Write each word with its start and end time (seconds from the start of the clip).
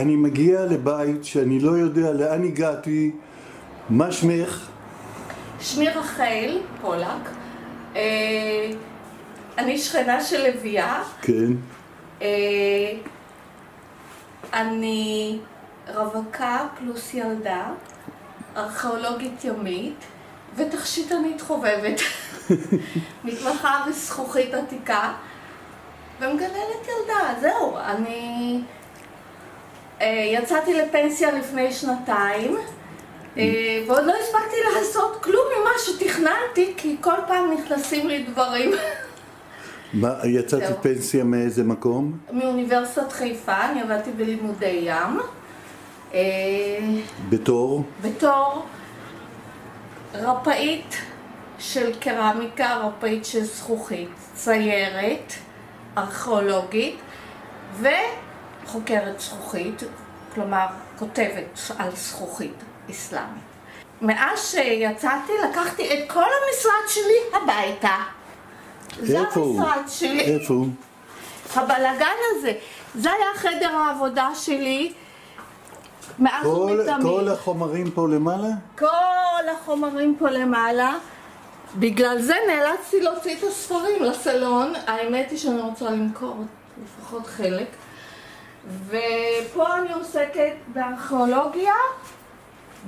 אני 0.00 0.16
מגיע 0.16 0.66
לבית 0.66 1.24
שאני 1.24 1.60
לא 1.60 1.70
יודע 1.70 2.12
לאן 2.12 2.44
הגעתי, 2.44 3.10
מה 3.90 4.12
שמך? 4.12 4.68
שמי 5.60 5.88
רחל 5.88 6.58
פולק, 6.80 7.30
אה, 7.96 8.70
אני 9.58 9.78
שכנה 9.78 10.24
של 10.24 10.48
לביאה, 10.48 11.02
כן. 11.22 11.52
אה, 12.22 12.92
אני 14.52 15.38
רווקה 15.94 16.66
פלוס 16.78 17.14
ילדה, 17.14 17.64
ארכיאולוגית 18.56 19.44
ימית 19.44 20.04
ותכשיטנית 20.56 21.40
חובבת, 21.40 22.00
מתמחה 23.24 23.84
בזכוכית 23.88 24.54
עתיקה 24.54 25.12
ומגדלת 26.20 26.86
ילדה, 26.88 27.40
זהו, 27.40 27.76
אני 27.78 28.60
יצאתי 30.06 30.74
לפנסיה 30.74 31.32
לפני 31.32 31.72
שנתיים 31.72 32.56
אה, 33.36 33.82
ועוד 33.86 34.04
לא 34.04 34.14
הספקתי 34.22 34.56
לעשות 34.74 35.22
כלום 35.22 35.44
ממה 35.60 35.70
שתכננתי 35.78 36.74
כי 36.76 36.96
כל 37.00 37.16
פעם 37.26 37.50
נכנסים 37.50 38.08
לי 38.08 38.22
דברים 38.22 38.70
מה, 39.92 40.14
יצאת. 40.24 40.62
לפנסיה 40.62 41.24
מאיזה 41.24 41.64
מקום? 41.64 42.18
מאוניברסיטת 42.32 43.12
חיפה, 43.12 43.64
אני 43.70 43.80
עבדתי 43.80 44.10
בלימודי 44.10 44.80
ים 44.82 45.20
אה, 46.14 46.20
בתור? 47.28 47.84
בתור 48.02 48.66
רפאית 50.14 50.96
של 51.58 51.92
קרמיקה, 52.00 52.76
רפאית 52.76 53.24
של 53.24 53.44
זכוכית, 53.44 54.08
ציירת, 54.34 55.32
ארכיאולוגית 55.98 56.96
וחוקרת 58.64 59.20
זכוכית, 59.20 59.82
כלומר 60.34 60.66
כותבת 60.98 61.60
על 61.78 61.90
זכוכית 61.96 62.54
אסלאמית. 62.90 63.42
מאז 64.02 64.50
שיצאתי 64.50 65.32
לקחתי 65.50 65.92
את 65.92 66.12
כל 66.12 66.22
המשרד 66.22 66.88
שלי 66.88 67.42
הביתה. 67.42 67.96
זה? 69.00 69.18
המשרד 69.18 69.82
שלי. 69.88 70.20
איפה 70.20 70.54
הוא? 70.54 70.68
הבלגן 71.54 72.16
הזה, 72.30 72.52
זה 72.94 73.10
היה 73.12 73.26
חדר 73.36 73.70
העבודה 73.76 74.28
שלי 74.34 74.92
מאז 76.18 76.46
ומתמיד. 76.46 77.02
כל 77.02 77.28
החומרים 77.28 77.90
פה 77.90 78.08
למעלה? 78.08 78.48
כל 78.78 79.48
החומרים 79.56 80.16
פה 80.18 80.30
למעלה. 80.30 80.98
בגלל 81.76 82.22
זה 82.22 82.34
נאלצתי 82.48 83.00
להוציא 83.00 83.36
את 83.38 83.42
הספרים 83.42 84.02
לסלון. 84.02 84.72
האמת 84.86 85.30
היא 85.30 85.38
שאני 85.38 85.60
רוצה 85.60 85.90
למכור 85.90 86.36
לפחות 86.84 87.26
חלק. 87.26 87.66
ופה 88.86 89.76
אני 89.78 89.92
עוסקת 89.92 90.52
בארכיאולוגיה 90.72 91.72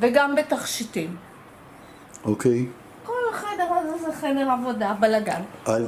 וגם 0.01 0.35
בתכשיטים. 0.35 1.17
אוקיי. 2.25 2.67
כל 3.07 3.13
החדר 3.33 3.69
הזה 3.71 4.05
זה 4.05 4.13
חדר 4.13 4.51
עבודה, 4.51 4.95
בלאגן. 5.01 5.43
אה. 5.69 5.79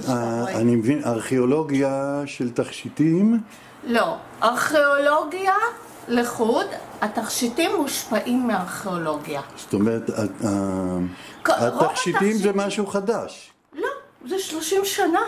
אני 0.48 0.76
מבין, 0.76 1.04
ארכיאולוגיה 1.04 2.22
של 2.26 2.50
תכשיטים, 2.50 3.40
לא, 3.86 4.16
ארכיאולוגיה 4.42 5.54
לחוד, 6.08 6.66
התכשיטים 7.00 7.70
מושפעים 7.76 8.46
מארכיאולוגיה. 8.46 9.40
זאת 9.56 9.74
אומרת, 9.74 10.10
התכשיטים 11.46 12.32
זה 12.32 12.52
משהו 12.54 12.86
חדש. 12.86 13.52
לא, 13.74 13.88
זה 14.26 14.38
30 14.38 14.84
שנה. 14.84 15.20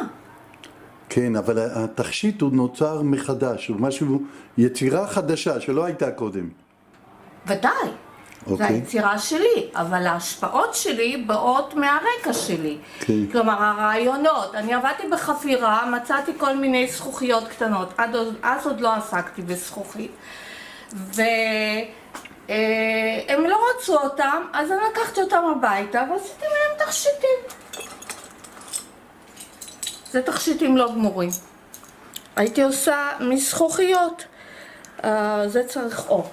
כן, 1.08 1.36
אבל 1.36 1.58
התכשיט 1.74 2.40
הוא 2.40 2.50
נוצר 2.52 3.02
מחדש, 3.02 3.66
הוא 3.66 3.76
משהו, 3.80 4.22
יצירה 4.58 5.06
חדשה 5.06 5.60
שלא 5.60 5.84
הייתה 5.84 6.10
קודם. 6.10 6.48
ודאי. 7.46 7.70
זו 8.46 8.52
אוקיי. 8.52 8.66
היצירה 8.66 9.18
שלי, 9.18 9.70
אבל 9.74 10.06
ההשפעות 10.06 10.74
שלי 10.74 11.24
באות 11.26 11.74
מהרקע 11.74 12.32
שלי. 12.32 12.78
כן. 13.00 13.26
כלומר, 13.32 13.62
הרעיונות. 13.62 14.54
אני 14.54 14.74
עבדתי 14.74 15.02
בחפירה, 15.12 15.90
מצאתי 15.90 16.32
כל 16.38 16.56
מיני 16.56 16.86
זכוכיות 16.86 17.48
קטנות. 17.48 17.92
עד, 17.98 18.16
אז- 18.16 18.28
אז 18.42 18.66
עוד 18.66 18.80
לא 18.80 18.94
עסקתי 18.94 19.42
בזכוכית. 19.42 20.10
והם 20.92 21.86
לא 23.46 23.58
רצו 23.76 23.96
אותם, 23.98 24.42
אז 24.52 24.72
אני 24.72 24.80
לקחתי 24.92 25.20
אותם 25.22 25.42
הביתה 25.56 26.02
ועשיתי 26.10 26.44
מהם 26.44 26.86
תכשיטים. 26.86 27.55
זה 30.12 30.22
תכשיטים 30.22 30.76
לא 30.76 30.92
גמורים. 30.92 31.30
הייתי 32.36 32.62
עושה 32.62 32.96
מזכוכיות. 33.20 34.24
אה, 35.04 35.48
זה 35.48 35.62
צריך 35.68 36.08
אור. 36.08 36.30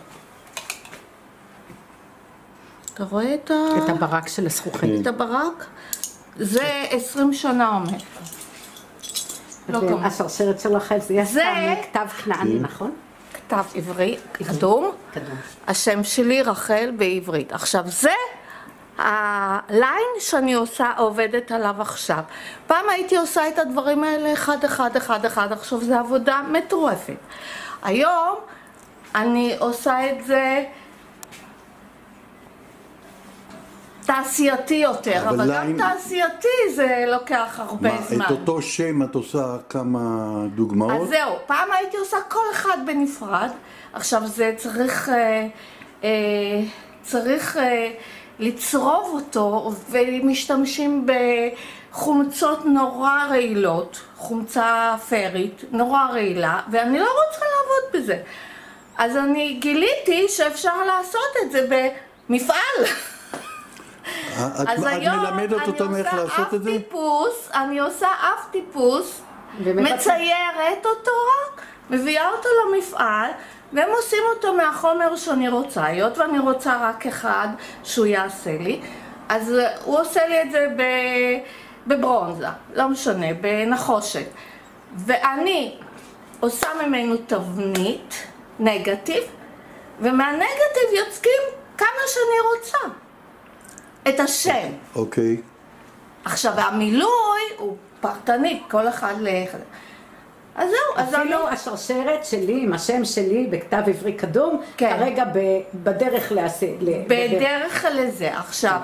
אתה 2.94 3.04
רואה 3.04 3.34
את, 3.34 3.52
ה... 3.52 3.56
את 3.84 3.90
הברק 3.90 4.28
של 4.28 4.46
הזכוכית. 4.46 5.02
את 5.02 5.08
הברק? 5.08 5.66
זה 6.38 6.86
20 6.90 7.34
שנה 7.34 7.68
עומד. 7.68 8.00
לא 9.70 9.80
כמובן. 9.80 10.04
השרשרת 10.06 10.60
של 10.60 10.76
רחל 10.76 11.00
זה 11.00 11.14
יהיה 11.14 11.26
זה- 11.26 11.42
סתם 11.42 11.82
כתב 11.92 12.08
כנעני, 12.24 12.60
נכון? 12.60 12.92
כתב 13.34 13.64
עברי, 13.76 14.18
קדום. 14.32 14.92
קדום. 15.14 15.36
השם 15.68 16.04
שלי 16.04 16.42
רחל 16.42 16.92
בעברית. 16.98 17.52
עכשיו 17.54 17.84
זה 17.88 18.10
הליין 18.98 20.08
שאני 20.20 20.54
עושה, 20.54 20.92
עובדת 20.98 21.52
עליו 21.52 21.76
עכשיו. 21.80 22.20
פעם 22.68 22.90
הייתי 22.90 23.18
עושה 23.18 23.48
את 23.48 23.60
הדברים 23.60 24.04
האלה 24.04 24.34
אחד 24.34 24.64
אחד 24.64 24.96
אחד 24.96 25.26
אחד, 25.26 25.52
עכשיו 25.52 25.82
זו 25.82 25.96
עבודה 25.96 26.42
מטורפת. 26.52 27.16
היום 27.84 28.36
אני 29.16 29.56
עושה 29.60 30.12
את 30.12 30.26
זה 30.26 30.64
תעשייתי 34.06 34.74
יותר, 34.76 35.22
אבל 35.30 35.42
אבל 35.42 35.52
ליין- 35.52 35.78
גם 35.78 35.90
תעשייתי 35.94 36.48
זה 36.76 37.04
לוקח 37.08 37.56
הרבה 37.60 37.92
מה, 37.94 38.02
זמן. 38.02 38.26
את 38.26 38.32
אותו 38.32 38.62
שם 38.62 39.04
את 39.04 39.16
עושה 39.16 39.56
כמה 39.70 40.00
דוגמאות? 40.56 41.02
אז 41.02 41.08
זהו, 41.08 41.36
פעם 41.46 41.72
הייתי 41.72 41.98
עושה 41.98 42.18
כל 42.28 42.46
אחד 42.52 42.78
בנפרד, 42.86 43.50
עכשיו 43.94 44.28
זה 44.28 44.54
צריך, 44.58 45.10
אה, 45.10 45.48
אה, 46.04 46.10
צריך 47.02 47.58
אה, 47.58 47.92
לצרוב 48.40 49.10
אותו, 49.14 49.74
ומשתמשים 49.90 51.08
בחומצות 51.92 52.66
נורא 52.66 53.26
רעילות, 53.30 54.02
חומצה 54.18 54.96
פרית, 55.10 55.64
נורא 55.72 56.08
רעילה, 56.12 56.62
ואני 56.72 57.00
לא 57.00 57.10
רוצה 57.26 57.46
לעבוד 57.46 57.94
בזה. 58.04 58.18
אז 58.98 59.18
אני 59.18 59.54
גיליתי 59.54 60.30
שאפשר 60.30 60.86
לעשות 60.86 61.30
את 61.42 61.52
זה 61.52 61.68
במפעל. 62.30 62.58
את, 62.82 64.68
אז 64.68 64.80
את 64.80 64.86
היום 64.86 65.20
מלמדת 65.20 65.62
אני 65.62 65.68
אותם 65.68 65.96
איך 65.96 66.14
לעשות 66.14 66.54
את 66.54 66.64
זה? 66.64 66.72
טיפוס, 66.72 67.50
אני 67.54 67.80
עושה 67.80 68.08
אף 68.08 68.48
טיפוס, 68.52 69.22
מציירת 69.60 70.86
אותו 70.86 71.12
רק, 71.12 71.62
מביאה 71.90 72.30
אותו 72.30 72.50
למפעל, 72.66 73.32
והם 73.74 73.90
עושים 73.90 74.24
אותו 74.36 74.54
מהחומר 74.54 75.16
שאני 75.16 75.50
רוצה, 75.50 75.86
היות 75.86 76.18
ואני 76.18 76.40
רוצה 76.40 76.90
רק 76.90 77.08
אחד 77.08 77.48
שהוא 77.84 78.06
יעשה 78.06 78.58
לי, 78.60 78.82
אז 79.30 79.54
הוא 79.84 80.00
עושה 80.00 80.28
לי 80.28 80.42
את 80.42 80.52
זה 80.52 80.68
בברונזה, 81.88 82.48
לא 82.76 82.90
משנה, 82.90 83.34
בנחושת. 83.42 84.26
ואני 84.96 85.78
עושה 86.40 86.68
ממנו 86.86 87.16
תבנית, 87.28 88.28
נגטיב, 88.60 89.24
ומהנגטיב 90.00 90.90
יוצקים 90.98 91.42
כמה 91.78 92.04
שאני 92.08 92.40
רוצה. 92.54 92.78
את 94.10 94.20
השם. 94.20 94.70
אוקיי. 94.96 95.42
עכשיו, 96.26 96.54
המילוי 96.58 97.42
הוא 97.58 97.78
פרטני, 98.02 98.62
כל 98.70 98.88
אחד 98.88 99.14
ל... 99.20 99.28
אז 100.56 100.70
זהו, 100.70 101.04
אז 101.06 101.14
אני... 101.14 101.24
אפילו 101.24 101.48
השרשרת 101.50 102.26
שלי 102.26 102.62
עם 102.64 102.74
השם 102.74 103.06
שלי 103.06 103.48
בכתב 103.50 103.82
עברי 103.88 104.14
קדום, 104.14 104.62
כן. 104.78 104.98
כרגע 105.00 105.24
ב- 105.34 105.62
בדרך 105.84 106.32
לעשה... 106.32 106.66
ל- 106.80 107.04
בדרך 107.08 107.86
לזה. 107.96 108.38
עכשיו, 108.38 108.80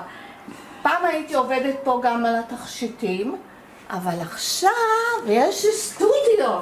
פעם 0.82 1.04
הייתי 1.04 1.34
עובדת 1.34 1.74
פה 1.84 2.00
גם 2.04 2.26
על 2.26 2.34
התכשיטים, 2.36 3.36
אבל 3.90 4.20
עכשיו 4.20 4.70
יש 5.26 5.66
סטודיו. 5.72 6.60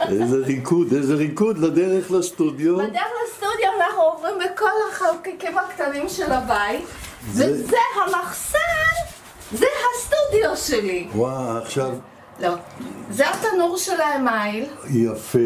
איזה 0.20 0.36
ריקוד, 0.36 0.92
איזה 0.92 1.14
ריקוד 1.14 1.58
לדרך 1.58 2.10
לסטודיו. 2.10 2.76
בדרך 2.76 3.06
לסטודיו 3.26 3.68
אנחנו 3.80 4.02
עוברים 4.02 4.34
בכל 4.38 4.70
החלקיקים 4.92 5.58
הקטנים 5.58 6.08
של 6.08 6.32
הבית, 6.32 6.84
וזה 7.30 7.76
המחסן, 8.04 8.58
זה 9.52 9.66
הסטודיו 9.96 10.56
שלי. 10.56 11.08
וואו, 11.14 11.58
עכשיו, 11.58 11.90
לא, 12.40 12.54
זה 13.10 13.24
התנור 13.30 13.76
של 13.76 14.00
האמייל. 14.00 14.64
יפה. 14.90 15.38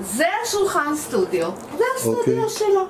זה 0.00 0.24
השולחן 0.44 0.96
סטודיו, 0.96 1.50
זה 1.78 1.84
הסטודיו 1.96 2.18
אוקיי. 2.42 2.48
שלו. 2.48 2.86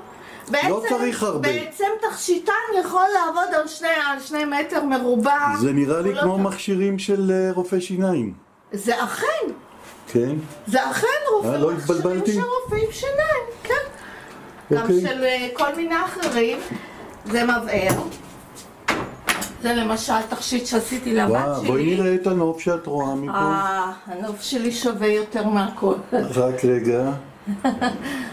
בעצם, 0.48 0.88
צריך 0.88 1.22
הרבה. 1.22 1.48
בעצם 1.48 1.84
תכשיטן 2.10 2.52
יכול 2.80 3.02
לעבוד 3.14 3.54
על 3.54 3.68
שני, 3.68 3.88
על 3.88 4.20
שני 4.20 4.44
מטר 4.44 4.84
מרובע. 4.84 5.38
זה 5.60 5.72
נראה 5.72 6.00
לי 6.00 6.14
לא 6.14 6.20
כמו 6.22 6.32
צריך- 6.36 6.46
מכשירים 6.46 6.98
של 6.98 7.30
אה, 7.34 7.52
רופא 7.54 7.80
שיניים. 7.80 8.32
זה 8.72 9.04
אכן. 9.04 9.26
כן? 10.12 10.34
זה 10.66 10.90
אכן 10.90 11.06
רופא 11.32 11.48
אה, 11.48 11.56
לא 11.58 11.70
מכשירים 11.72 11.98
התבלבלתי? 12.00 12.32
של 12.32 12.40
רופאים 12.64 12.92
שיניים, 12.92 13.44
כן. 13.62 13.74
גם 14.72 14.82
אוקיי. 14.82 15.00
של 15.00 15.24
אה, 15.24 15.48
כל 15.54 15.74
מיני 15.76 15.94
אחרים. 16.04 16.58
זה 17.26 17.44
מבער. 17.44 18.02
זה 19.62 19.74
למשל 19.74 20.22
תכשיט 20.28 20.66
שעשיתי 20.66 21.14
לבת 21.14 21.30
וואו, 21.30 21.62
בואי 21.64 21.82
שלי. 21.82 21.96
נראה 21.96 22.14
את 22.14 22.26
הנוף 22.26 22.60
שאת 22.60 22.86
רואה 22.86 23.14
מפה. 23.14 23.32
אה, 23.32 23.92
הנוף 24.06 24.42
שלי 24.42 24.72
שווה 24.72 25.06
יותר 25.06 25.48
מהכל. 25.48 25.94
רק 26.36 26.64
רגע. 26.64 27.10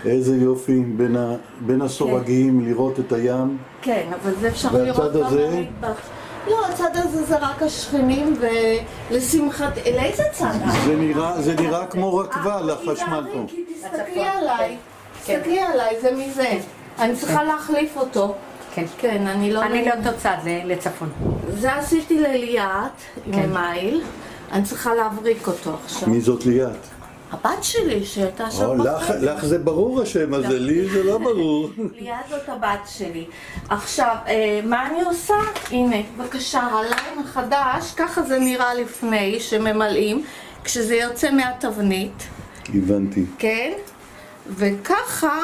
איזה 0.05 0.35
יופי, 0.35 0.83
בין, 0.97 1.15
ה... 1.15 1.35
בין 1.61 1.81
הסורגים 1.81 2.65
לראות 2.65 2.99
את 2.99 3.11
הים. 3.11 3.57
כן, 3.81 4.07
אבל 4.21 4.31
זה 4.39 4.47
אפשר 4.47 4.69
לראות 4.73 5.13
גם 5.13 5.23
הזה? 5.25 5.63
במטבח. 5.81 5.99
לא, 6.47 6.65
הצד 6.65 6.91
הזה 6.93 7.23
זה 7.23 7.37
רק 7.37 7.61
השכנים, 7.61 8.35
ולשמחת... 9.09 9.77
לאיזה 9.77 10.23
צד? 10.31 10.53
זה 10.85 10.95
נראה, 10.95 11.41
זה 11.41 11.55
נראה 11.55 11.85
כמו 11.85 12.17
רקבה 12.17 12.55
אה, 12.55 12.61
לחשמל 12.61 12.93
תיזהרי, 12.93 13.33
פה. 13.33 13.45
כי 13.47 13.63
תסתכלי 13.73 14.15
לצפון, 14.15 14.27
עליי. 14.37 14.77
כן. 15.25 15.35
תסתכלי 15.35 15.59
עליי, 15.59 15.95
זה 16.01 16.11
מזה. 16.11 16.57
אני 16.99 17.15
צריכה 17.15 17.43
להחליף 17.43 17.97
אותו. 17.97 18.35
כן. 18.77 18.85
כן, 18.97 19.27
אני 19.27 19.53
לא... 19.53 19.63
אני 19.63 19.85
לאותו 19.85 20.17
צד, 20.17 20.37
לצפון. 20.65 21.09
זה 21.49 21.75
עשיתי 21.75 22.19
לליאת 22.19 22.91
כן. 23.31 23.39
עם 23.39 23.53
מייל. 23.53 24.03
אני 24.51 24.63
צריכה 24.63 24.95
להבריק 24.95 25.47
אותו 25.47 25.77
עכשיו. 25.85 26.09
מי 26.09 26.21
זאת 26.21 26.45
ליאת? 26.45 26.87
הבת 27.31 27.63
שלי 27.63 28.05
שהייתה 28.05 28.51
שם 28.51 28.77
בחדר. 28.77 29.35
לך 29.35 29.45
זה 29.45 29.59
ברור 29.59 30.01
השם 30.01 30.33
הזה, 30.33 30.59
לי 30.59 30.89
זה 30.89 31.03
לא 31.03 31.17
ברור. 31.17 31.69
ליאת 31.99 32.15
זאת 32.29 32.49
הבת 32.49 32.87
שלי. 32.87 33.25
עכשיו, 33.69 34.15
אה, 34.27 34.59
מה 34.63 34.87
אני 34.87 35.01
עושה? 35.01 35.35
הנה, 35.71 35.97
בבקשה, 36.17 36.59
הליין 36.59 37.19
החדש, 37.25 37.93
ככה 37.97 38.21
זה 38.21 38.39
נראה 38.39 38.73
לפני 38.73 39.39
שממלאים, 39.39 40.23
כשזה 40.63 40.95
יוצא 40.95 41.31
מהתבנית, 41.31 42.23
הבנתי. 42.75 43.25
כן? 43.37 43.71
וככה 44.49 45.39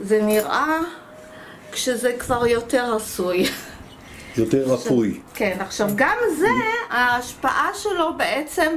זה 0.00 0.22
נראה 0.22 0.78
כשזה 1.72 2.12
כבר 2.18 2.46
יותר 2.46 2.96
עשוי. 2.96 3.46
יותר 4.36 4.74
אפוי. 4.74 5.20
כן, 5.34 5.56
עכשיו 5.60 5.88
גם 5.94 6.16
זה, 6.38 6.48
ההשפעה 6.90 7.70
שלו 7.74 8.16
בעצם 8.16 8.76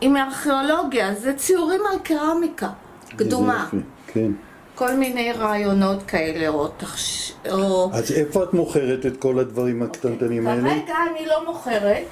היא 0.00 0.10
מארכיאולוגיה, 0.10 1.14
זה 1.14 1.34
ציורים 1.34 1.80
על 1.92 1.98
קרמיקה 1.98 2.68
קדומה. 3.16 3.68
כן. 4.06 4.30
כל 4.74 4.94
מיני 4.94 5.32
רעיונות 5.32 6.02
כאלה, 6.02 6.48
או 6.48 6.68
תחש... 6.68 7.32
או... 7.50 7.90
אז 7.92 8.12
איפה 8.12 8.42
את 8.42 8.54
מוכרת 8.54 9.06
את 9.06 9.16
כל 9.16 9.38
הדברים 9.38 9.82
הקטנטנים 9.82 10.46
האלה? 10.46 10.70
כרגע 10.70 10.94
אני 11.10 11.26
לא 11.26 11.46
מוכרת. 11.46 12.06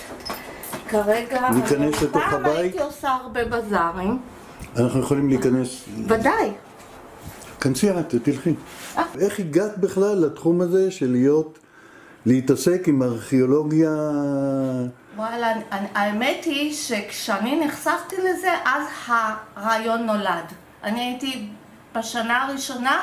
כרגע... 0.88 1.50
ניכנס 1.50 2.02
לתוך 2.02 2.22
פעם 2.22 2.46
הבית? 2.46 2.56
הייתי 2.56 2.80
עושה 2.80 3.08
הרבה 3.08 3.44
בזארים. 3.44 4.18
אנחנו 4.76 5.00
יכולים 5.00 5.28
להיכנס... 5.28 5.84
ודאי. 6.08 6.50
כנסי 7.60 7.90
את, 7.90 8.14
תלכי. 8.22 8.54
אה. 8.98 9.02
איך 9.20 9.38
הגעת 9.38 9.78
בכלל 9.78 10.24
לתחום 10.26 10.60
הזה 10.60 10.90
של 10.90 11.10
להיות, 11.10 11.58
להתעסק 12.26 12.88
עם 12.88 13.02
ארכיאולוגיה? 13.02 13.90
וואלה, 15.16 15.52
האמת 15.70 16.44
היא 16.44 16.74
שכשאני 16.74 17.66
נחשפתי 17.66 18.16
לזה, 18.16 18.50
אז 18.64 18.86
הרעיון 19.56 20.06
נולד. 20.06 20.44
אני 20.84 21.00
הייתי 21.00 21.48
בשנה 21.94 22.44
הראשונה 22.44 23.02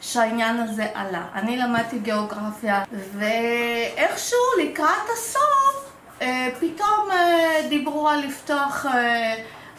שהעניין 0.00 0.56
הזה 0.56 0.86
עלה. 0.94 1.24
אני 1.34 1.56
למדתי 1.56 1.98
גיאוגרפיה, 1.98 2.84
ואיכשהו 3.12 4.38
לקראת 4.62 5.08
הסוף, 5.12 5.92
אה, 6.22 6.48
פתאום 6.60 7.10
אה, 7.10 7.68
דיברו 7.68 8.08
על 8.08 8.20
לפתוח 8.26 8.86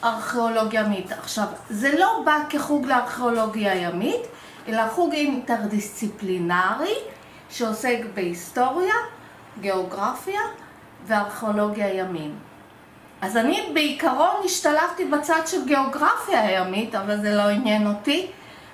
ארכיאולוגיה 0.03 0.81
ימית. 0.81 1.11
עכשיו, 1.11 1.45
זה 1.69 1.99
לא 1.99 2.21
בא 2.25 2.37
כחוג 2.49 2.85
לארכיאולוגיה 2.85 3.75
ימית, 3.75 4.21
אלא 4.67 4.87
חוג 4.89 5.13
אינטרדיסציפלינרי 5.13 6.95
שעוסק 7.49 7.97
בהיסטוריה, 8.13 8.93
גיאוגרפיה 9.59 10.41
וארכיאולוגיה 11.05 11.93
ימין. 11.93 12.35
אז 13.21 13.37
אני 13.37 13.69
בעיקרון 13.73 14.35
השתלבתי 14.45 15.05
בצד 15.05 15.41
של 15.45 15.65
גיאוגרפיה 15.65 16.41
הימית, 16.41 16.95
אבל 16.95 17.21
זה 17.21 17.35
לא 17.35 17.41
עניין 17.41 17.87
אותי, 17.87 18.27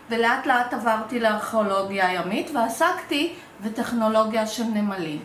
ולאט 0.10 0.46
לאט 0.46 0.74
עברתי 0.74 1.20
לארכיאולוגיה 1.20 2.08
הימית 2.08 2.52
ועסקתי 2.54 3.34
בטכנולוגיה 3.62 4.48
של 4.48 4.64
נמלים. 4.64 5.20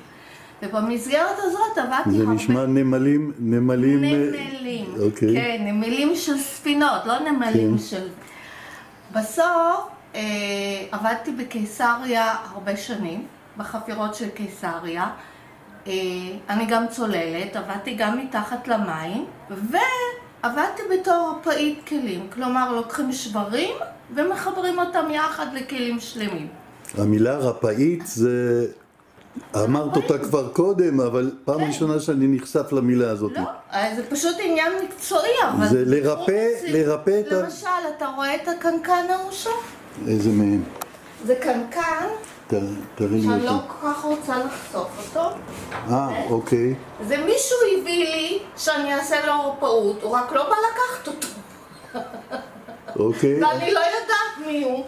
ובמסגרת 0.64 1.38
הזאת 1.38 1.78
עבדתי 1.78 2.10
זה 2.10 2.22
הרבה... 2.22 2.34
נשמע 2.34 2.66
נמלים, 2.66 3.32
נמלים... 3.38 4.04
אה, 4.04 4.10
נמלים. 4.10 4.86
אוקיי. 5.00 5.34
כן, 5.34 5.56
נמלים 5.60 6.16
של 6.16 6.38
ספינות, 6.38 7.06
לא 7.06 7.18
נמלים 7.18 7.72
כן. 7.72 7.78
של... 7.78 8.08
בסוף 9.12 9.88
אה, 10.14 10.20
עבדתי 10.90 11.32
בקיסריה 11.32 12.34
הרבה 12.52 12.76
שנים, 12.76 13.26
בחפירות 13.56 14.14
של 14.14 14.28
קיסריה. 14.28 15.10
אה, 15.86 15.92
אני 16.48 16.66
גם 16.66 16.84
צוללת, 16.90 17.56
עבדתי 17.56 17.94
גם 17.94 18.18
מתחת 18.18 18.68
למים, 18.68 19.24
ועבדתי 19.50 20.82
בתור 20.92 21.38
רפאית 21.40 21.80
כלים. 21.88 22.26
כלומר, 22.32 22.72
לוקחים 22.72 23.12
שברים 23.12 23.74
ומחברים 24.14 24.78
אותם 24.78 25.06
יחד 25.10 25.46
לכלים 25.54 26.00
שלמים. 26.00 26.48
המילה 26.98 27.36
רפאית 27.36 28.06
זה... 28.06 28.66
אמרת 29.56 29.96
אותה 29.96 30.18
כבר 30.18 30.48
קודם, 30.48 31.00
אבל 31.00 31.32
פעם 31.44 31.60
כן. 31.60 31.66
ראשונה 31.66 32.00
שאני 32.00 32.26
נחשף 32.36 32.72
למילה 32.72 33.10
הזאת. 33.10 33.32
לא, 33.36 33.42
אה, 33.72 33.92
זה 33.96 34.10
פשוט 34.10 34.36
עניין 34.40 34.72
מקצועי, 34.84 35.30
אבל... 35.48 35.66
זה 35.68 35.82
לרפא- 35.86 36.64
לרפא 36.68 37.20
את 37.26 37.32
ה- 37.32 37.42
למשל, 37.42 37.66
אתה 37.96 38.06
רואה 38.16 38.34
את 38.34 38.48
הקנקן 38.48 39.06
ההוא 39.10 39.30
שם? 39.32 39.50
איזה 40.08 40.30
מהם? 40.30 40.62
זה 41.26 41.34
קנקן 41.34 42.06
תראי 42.48 43.22
שאני 43.22 43.40
לי 43.40 43.46
לא 43.46 43.50
אותו. 43.50 43.64
כל 43.80 43.88
כך 43.88 44.04
רוצה 44.04 44.32
לחשוף 44.44 44.88
אותו. 45.16 45.28
אה, 45.90 46.24
אוקיי. 46.30 46.74
זה 47.08 47.16
מישהו 47.16 47.56
הביא 47.80 48.04
לי 48.08 48.38
שאני 48.56 48.94
אעשה 48.94 49.26
לו 49.26 49.52
רפאות, 49.52 50.02
הוא 50.02 50.12
רק 50.12 50.32
לא 50.32 50.42
בא 50.42 50.54
לקחת 50.70 51.06
אותו. 51.08 51.28
אוקיי. 52.98 53.44
ואני 53.44 53.70
לא 53.74 53.80
יודעת 53.80 54.46
מי 54.46 54.64
הוא. 54.64 54.84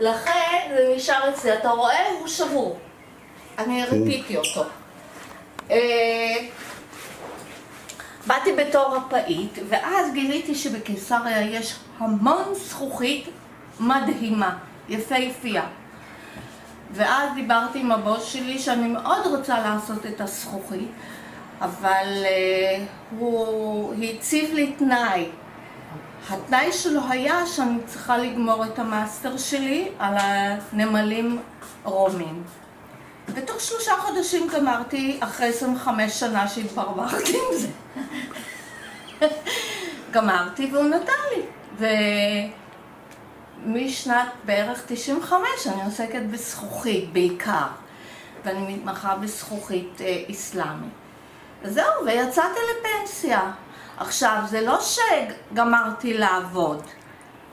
לכן 0.00 0.32
זה 0.76 0.92
נשאר 0.96 1.28
אצלי. 1.30 1.54
אתה 1.54 1.70
רואה? 1.70 2.10
הוא 2.20 2.28
שבור. 2.28 2.78
אני 3.60 3.86
כן. 3.86 3.96
ריפיתי 3.96 4.36
אותו. 4.36 4.64
אה, 5.70 6.36
באתי 8.26 8.52
בתור 8.52 8.96
רפאית, 8.96 9.58
ואז 9.68 10.12
גיליתי 10.12 10.54
שבקיסריה 10.54 11.42
יש 11.42 11.76
המון 11.98 12.54
זכוכית 12.54 13.28
מדהימה, 13.80 14.56
יפהפייה. 14.88 15.62
ואז 16.92 17.34
דיברתי 17.34 17.80
עם 17.80 17.92
הבוס 17.92 18.24
שלי 18.24 18.58
שאני 18.58 18.88
מאוד 18.88 19.26
רוצה 19.26 19.60
לעשות 19.60 20.06
את 20.06 20.20
הזכוכית, 20.20 20.88
אבל 21.60 22.24
uh, 22.24 23.16
הוא 23.18 23.94
הציב 24.04 24.54
לי 24.54 24.72
תנאי. 24.72 25.28
התנאי 26.30 26.72
שלו 26.72 27.00
היה 27.08 27.46
שאני 27.46 27.78
צריכה 27.86 28.18
לגמור 28.18 28.64
את 28.64 28.78
המאסטר 28.78 29.36
שלי 29.36 29.88
על 29.98 30.14
הנמלים 30.18 31.38
רומים. 31.84 32.42
בתוך 33.34 33.60
שלושה 33.60 33.92
חודשים 33.98 34.48
גמרתי, 34.48 35.18
אחרי 35.20 35.46
25 35.46 36.20
שנה 36.20 36.48
שהתברברתי 36.48 37.36
עם 37.36 37.58
זה. 37.58 37.68
גמרתי 40.14 40.70
והוא 40.72 40.84
נתן 40.84 41.12
לי. 41.36 41.42
ומשנת 43.66 44.28
בערך 44.44 44.82
95 44.86 45.66
אני 45.66 45.84
עוסקת 45.84 46.22
בזכוכית 46.30 47.12
בעיקר, 47.12 47.66
ואני 48.44 48.74
מתמחה 48.74 49.16
בזכוכית 49.16 50.00
אה, 50.00 50.06
איסלאמית. 50.28 50.92
וזהו, 51.62 52.04
ויצאתי 52.06 52.58
לפנסיה. 52.70 53.52
עכשיו, 53.96 54.42
זה 54.48 54.60
לא 54.60 54.78
שגמרתי 54.80 56.14
לעבוד. 56.14 56.82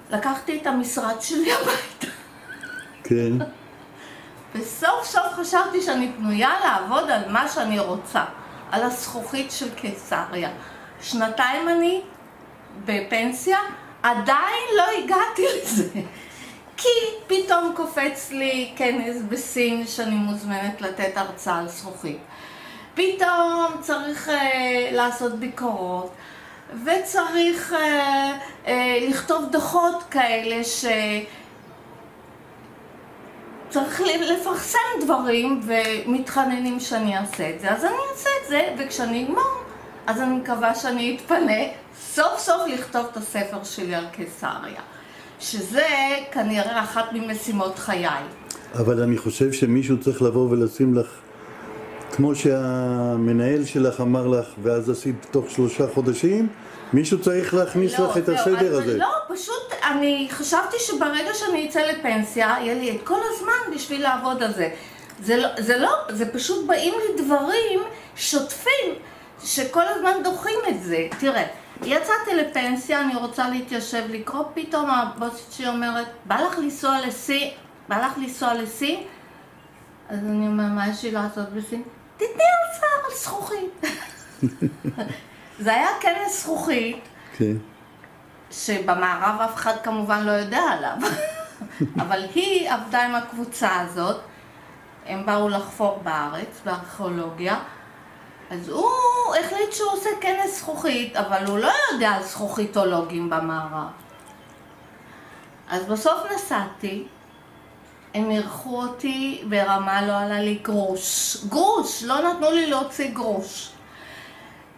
לקחתי 0.09 0.59
את 0.61 0.67
המשרד 0.67 1.21
שלי 1.21 1.53
הביתה. 1.53 2.07
כן. 3.03 3.33
וסוף 4.59 5.03
סוף 5.03 5.33
חשבתי 5.33 5.81
שאני 5.81 6.11
פנויה 6.17 6.51
לעבוד 6.63 7.09
על 7.09 7.31
מה 7.31 7.49
שאני 7.49 7.79
רוצה, 7.79 8.23
על 8.71 8.83
הזכוכית 8.83 9.51
של 9.51 9.75
קיסריה. 9.75 10.49
שנתיים 11.01 11.69
אני 11.69 12.01
בפנסיה, 12.85 13.57
עדיין 14.03 14.65
לא 14.77 14.83
הגעתי 15.03 15.45
לזה. 15.55 15.89
כי 16.77 16.89
פתאום 17.27 17.73
קופץ 17.75 18.31
לי 18.31 18.73
כנס 18.75 19.21
בסין 19.29 19.87
שאני 19.87 20.15
מוזמנת 20.15 20.81
לתת 20.81 21.17
הרצאה 21.17 21.59
על 21.59 21.67
זכוכית. 21.67 22.17
פתאום 22.93 23.65
צריך 23.81 24.29
אה, 24.29 24.89
לעשות 24.91 25.39
ביקורות, 25.39 26.11
וצריך 26.85 27.73
אה, 27.73 28.37
אה, 28.67 28.97
לכתוב 29.09 29.45
דוחות 29.51 30.03
כאלה 30.11 30.63
ש... 30.63 30.85
צריך 33.69 34.01
לפרסם 34.31 35.05
דברים 35.05 35.61
ומתחננים 35.65 36.79
שאני 36.79 37.17
אעשה 37.17 37.49
את 37.49 37.59
זה, 37.59 37.71
אז 37.71 37.85
אני 37.85 37.93
אעשה 38.11 38.29
את 38.43 38.49
זה, 38.49 38.61
וכשאני 38.79 39.25
אגמור, 39.25 39.63
אז 40.07 40.21
אני 40.21 40.35
מקווה 40.35 40.75
שאני 40.75 41.15
אתפנה 41.15 41.61
סוף 42.01 42.39
סוף 42.39 42.61
לכתוב 42.67 43.05
את 43.11 43.17
הספר 43.17 43.63
שלי 43.63 43.95
על 43.95 44.05
קיסריה. 44.11 44.81
שזה 45.39 45.85
כנראה 46.31 46.83
אחת 46.83 47.05
ממשימות 47.13 47.79
חיי. 47.79 48.07
אבל 48.73 49.03
אני 49.03 49.17
חושב 49.17 49.51
שמישהו 49.51 49.99
צריך 49.99 50.21
לבוא 50.21 50.49
ולשים 50.49 50.93
לך, 50.93 51.07
כמו 52.11 52.35
שהמנהל 52.35 53.65
שלך 53.65 54.01
אמר 54.01 54.27
לך, 54.27 54.45
ואז 54.63 54.89
עשית 54.89 55.25
תוך 55.31 55.49
שלושה 55.49 55.87
חודשים, 55.93 56.47
מישהו 56.93 57.21
צריך 57.21 57.53
להכניס 57.53 57.99
לא, 57.99 58.09
לך 58.09 58.17
את 58.17 58.29
הסדר 58.29 58.77
הזה. 58.77 58.97
לא, 58.97 59.07
פשוט 59.27 59.73
אני 59.83 60.27
חשבתי 60.31 60.77
שברגע 60.79 61.33
שאני 61.33 61.69
אצא 61.69 61.79
לפנסיה, 61.79 62.55
יהיה 62.61 62.73
לי 62.73 62.91
את 62.91 63.01
כל 63.03 63.19
הזמן 63.23 63.75
בשביל 63.75 64.01
לעבוד 64.01 64.43
על 64.43 64.53
זה. 64.53 64.69
זה 65.23 65.37
לא, 65.37 65.49
זה 65.57 65.77
לא, 65.77 65.91
זה 66.09 66.33
פשוט 66.33 66.67
באים 66.67 66.93
לי 66.93 67.23
דברים 67.23 67.79
שוטפים, 68.15 68.95
שכל 69.43 69.83
הזמן 69.87 70.23
דוחים 70.23 70.59
את 70.69 70.83
זה. 70.83 71.07
תראה, 71.19 71.47
יצאתי 71.83 72.35
לפנסיה, 72.35 73.01
אני 73.01 73.15
רוצה 73.15 73.49
להתיישב 73.49 74.03
לקרוא, 74.09 74.43
פתאום 74.53 74.89
הבוסית 74.89 75.51
שלי 75.51 75.67
אומרת, 75.67 76.07
בא 76.25 76.41
לך 76.41 76.57
לנסוע 76.57 77.01
לסין? 77.07 77.49
בא 77.89 78.05
לך 78.05 78.17
לנסוע 78.17 78.53
לסין? 78.53 79.03
אז 80.09 80.19
אני 80.19 80.47
אומרת, 80.47 80.71
מה 80.71 80.87
יש 80.87 81.03
לי 81.03 81.11
לעשות 81.11 81.49
בסין? 81.49 81.83
תתני 82.17 82.27
הרצאה 82.27 82.89
על 83.05 83.15
זכוכית. 83.15 83.85
זה 85.63 85.73
היה 85.73 85.87
כנס 86.01 86.43
זכוכית. 86.43 86.99
כן. 87.37 87.55
שבמערב 88.51 89.41
אף 89.41 89.55
אחד 89.55 89.73
כמובן 89.83 90.23
לא 90.23 90.31
יודע 90.31 90.61
עליו. 90.61 90.97
אבל 92.01 92.25
היא 92.35 92.71
עבדה 92.71 93.05
עם 93.05 93.15
הקבוצה 93.15 93.79
הזאת, 93.79 94.21
הם 95.05 95.25
באו 95.25 95.49
לחפור 95.49 95.99
בארץ, 96.03 96.61
בארכיאולוגיה, 96.65 97.59
אז 98.49 98.69
הוא 98.69 99.35
החליט 99.39 99.71
שהוא 99.71 99.91
עושה 99.91 100.09
כנס 100.21 100.59
זכוכית, 100.59 101.15
אבל 101.15 101.45
הוא 101.45 101.57
לא 101.57 101.71
יודע 101.91 102.09
על 102.09 102.23
זכוכיתולוגים 102.23 103.29
במערב. 103.29 103.87
אז 105.69 105.85
בסוף 105.85 106.19
נסעתי, 106.35 107.07
הם 108.13 108.31
אירחו 108.31 108.81
אותי 108.81 109.43
ברמה 109.49 110.01
לא 110.01 110.19
עלה 110.19 110.41
לי 110.41 110.55
גרוש. 110.55 111.37
גרוש! 111.49 112.03
לא 112.03 112.21
נתנו 112.21 112.51
לי 112.51 112.69
להוציא 112.69 113.11
גרוש. 113.11 113.71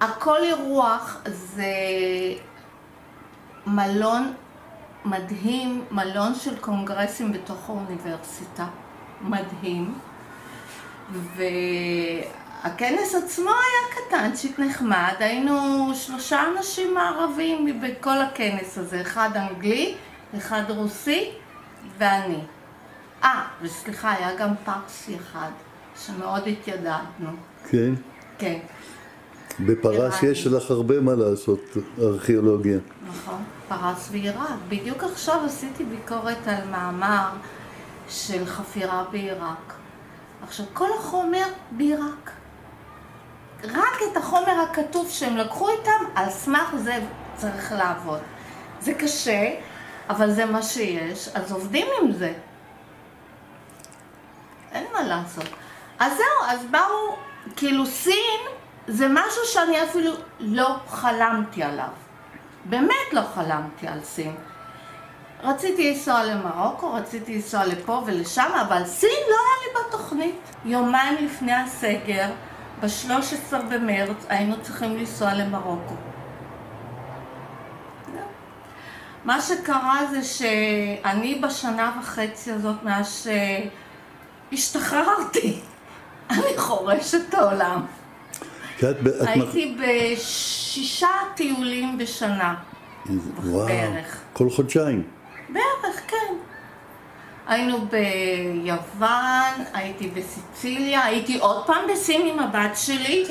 הכל 0.01 0.43
אירוח 0.43 1.17
זה 1.25 1.73
מלון 3.67 4.33
מדהים, 5.05 5.85
מלון 5.91 6.35
של 6.35 6.57
קונגרסים 6.59 7.31
בתוך 7.31 7.69
האוניברסיטה, 7.69 8.65
מדהים. 9.21 9.93
והכנס 11.35 13.15
עצמו 13.15 13.49
היה 13.49 13.95
קטנצ'יק 13.95 14.59
נחמד, 14.59 15.13
היינו 15.19 15.89
שלושה 15.95 16.43
אנשים 16.57 16.93
מערבים 16.93 17.81
בכל 17.81 18.17
הכנס 18.21 18.77
הזה, 18.77 19.01
אחד 19.01 19.29
אנגלי, 19.35 19.95
אחד 20.37 20.63
רוסי 20.67 21.31
ואני. 21.97 22.39
אה, 23.23 23.43
וסליחה, 23.61 24.11
היה 24.11 24.35
גם 24.35 24.53
פרסי 24.65 25.15
אחד, 25.15 25.49
שמאוד 26.05 26.47
התיידדנו. 26.47 27.29
כן. 27.69 27.93
כן. 28.37 28.59
בפרס. 29.65 30.23
יש 30.23 30.47
לך 30.47 30.71
הרבה 30.71 31.01
מה 31.01 31.13
לעשות, 31.15 31.59
ארכיאולוגיה. 32.01 32.77
נכון, 33.07 33.43
פרס 33.67 34.09
ועיראק. 34.11 34.49
בדיוק 34.69 35.03
עכשיו 35.03 35.41
עשיתי 35.45 35.83
ביקורת 35.83 36.47
על 36.47 36.67
מאמר 36.71 37.29
של 38.09 38.45
חפירה 38.45 39.03
בעיראק. 39.11 39.73
עכשיו, 40.43 40.65
כל 40.73 40.89
החומר 40.99 41.45
בעיראק. 41.71 42.31
רק 43.63 43.99
את 44.11 44.17
החומר 44.17 44.65
הכתוב 44.69 45.09
שהם 45.09 45.37
לקחו 45.37 45.69
איתם, 45.69 46.05
על 46.15 46.29
סמך 46.29 46.75
זה 46.77 46.99
צריך 47.35 47.71
לעבוד. 47.71 48.19
זה 48.81 48.93
קשה, 48.93 49.53
אבל 50.09 50.31
זה 50.31 50.45
מה 50.45 50.63
שיש, 50.63 51.29
אז 51.33 51.51
עובדים 51.51 51.87
עם 52.01 52.11
זה. 52.11 52.33
אין 54.71 54.85
מה 54.93 55.03
לעשות. 55.03 55.45
אז 55.99 56.11
זהו, 56.17 56.47
אז 56.49 56.59
באו, 56.71 57.17
כאילו 57.55 57.85
סין 57.85 58.39
זה 58.89 59.07
משהו 59.09 59.41
שאני 59.45 59.83
אפילו 59.83 60.11
לא 60.39 60.75
חלמתי 60.87 61.63
עליו. 61.63 61.87
באמת 62.65 63.13
לא 63.13 63.21
חלמתי 63.35 63.87
על 63.87 64.03
סין. 64.03 64.35
רציתי 65.43 65.89
לנסוע 65.93 66.23
למרוקו, 66.23 66.93
רציתי 66.93 67.35
לנסוע 67.35 67.65
לפה 67.65 68.03
ולשם, 68.05 68.51
אבל 68.67 68.85
סין 68.85 69.09
לא 69.29 69.35
היה 69.35 69.57
לי 69.63 69.87
בתוכנית. 69.87 70.35
יומיים 70.65 71.25
לפני 71.25 71.53
הסגר, 71.53 72.29
ב-13 72.81 73.55
במרץ, 73.69 74.25
היינו 74.29 74.55
צריכים 74.61 74.97
לנסוע 74.97 75.33
למרוקו. 75.33 75.93
מה 79.25 79.41
שקרה 79.41 79.99
זה 80.11 80.23
שאני 80.23 81.35
בשנה 81.43 81.91
וחצי 81.99 82.51
הזאת, 82.51 82.83
מאז 82.83 83.27
שהשתחררתי, 84.51 85.61
אני 86.31 86.57
חורשת 86.57 87.21
את 87.29 87.33
העולם. 87.33 87.85
כי 87.85 87.97
את, 87.97 87.97
ב- 87.97 87.97
את 87.97 88.37
מח- 88.37 88.68
הייתי 89.27 89.77
בשישה 89.79 91.07
טיולים 91.35 91.97
בשנה. 91.97 92.55
וואו, 93.43 93.65
בערך. 93.65 94.21
כל 94.33 94.49
חודשיים. 94.49 95.03
בערך, 95.49 96.01
כן. 96.07 96.33
היינו 97.47 97.77
ביוון, 97.87 99.63
הייתי 99.73 100.07
בסיציליה, 100.07 101.05
הייתי 101.05 101.37
עוד 101.37 101.65
פעם 101.65 101.83
בסין 101.91 102.27
עם 102.27 102.39
הבת 102.39 102.75
שלי, 102.77 103.25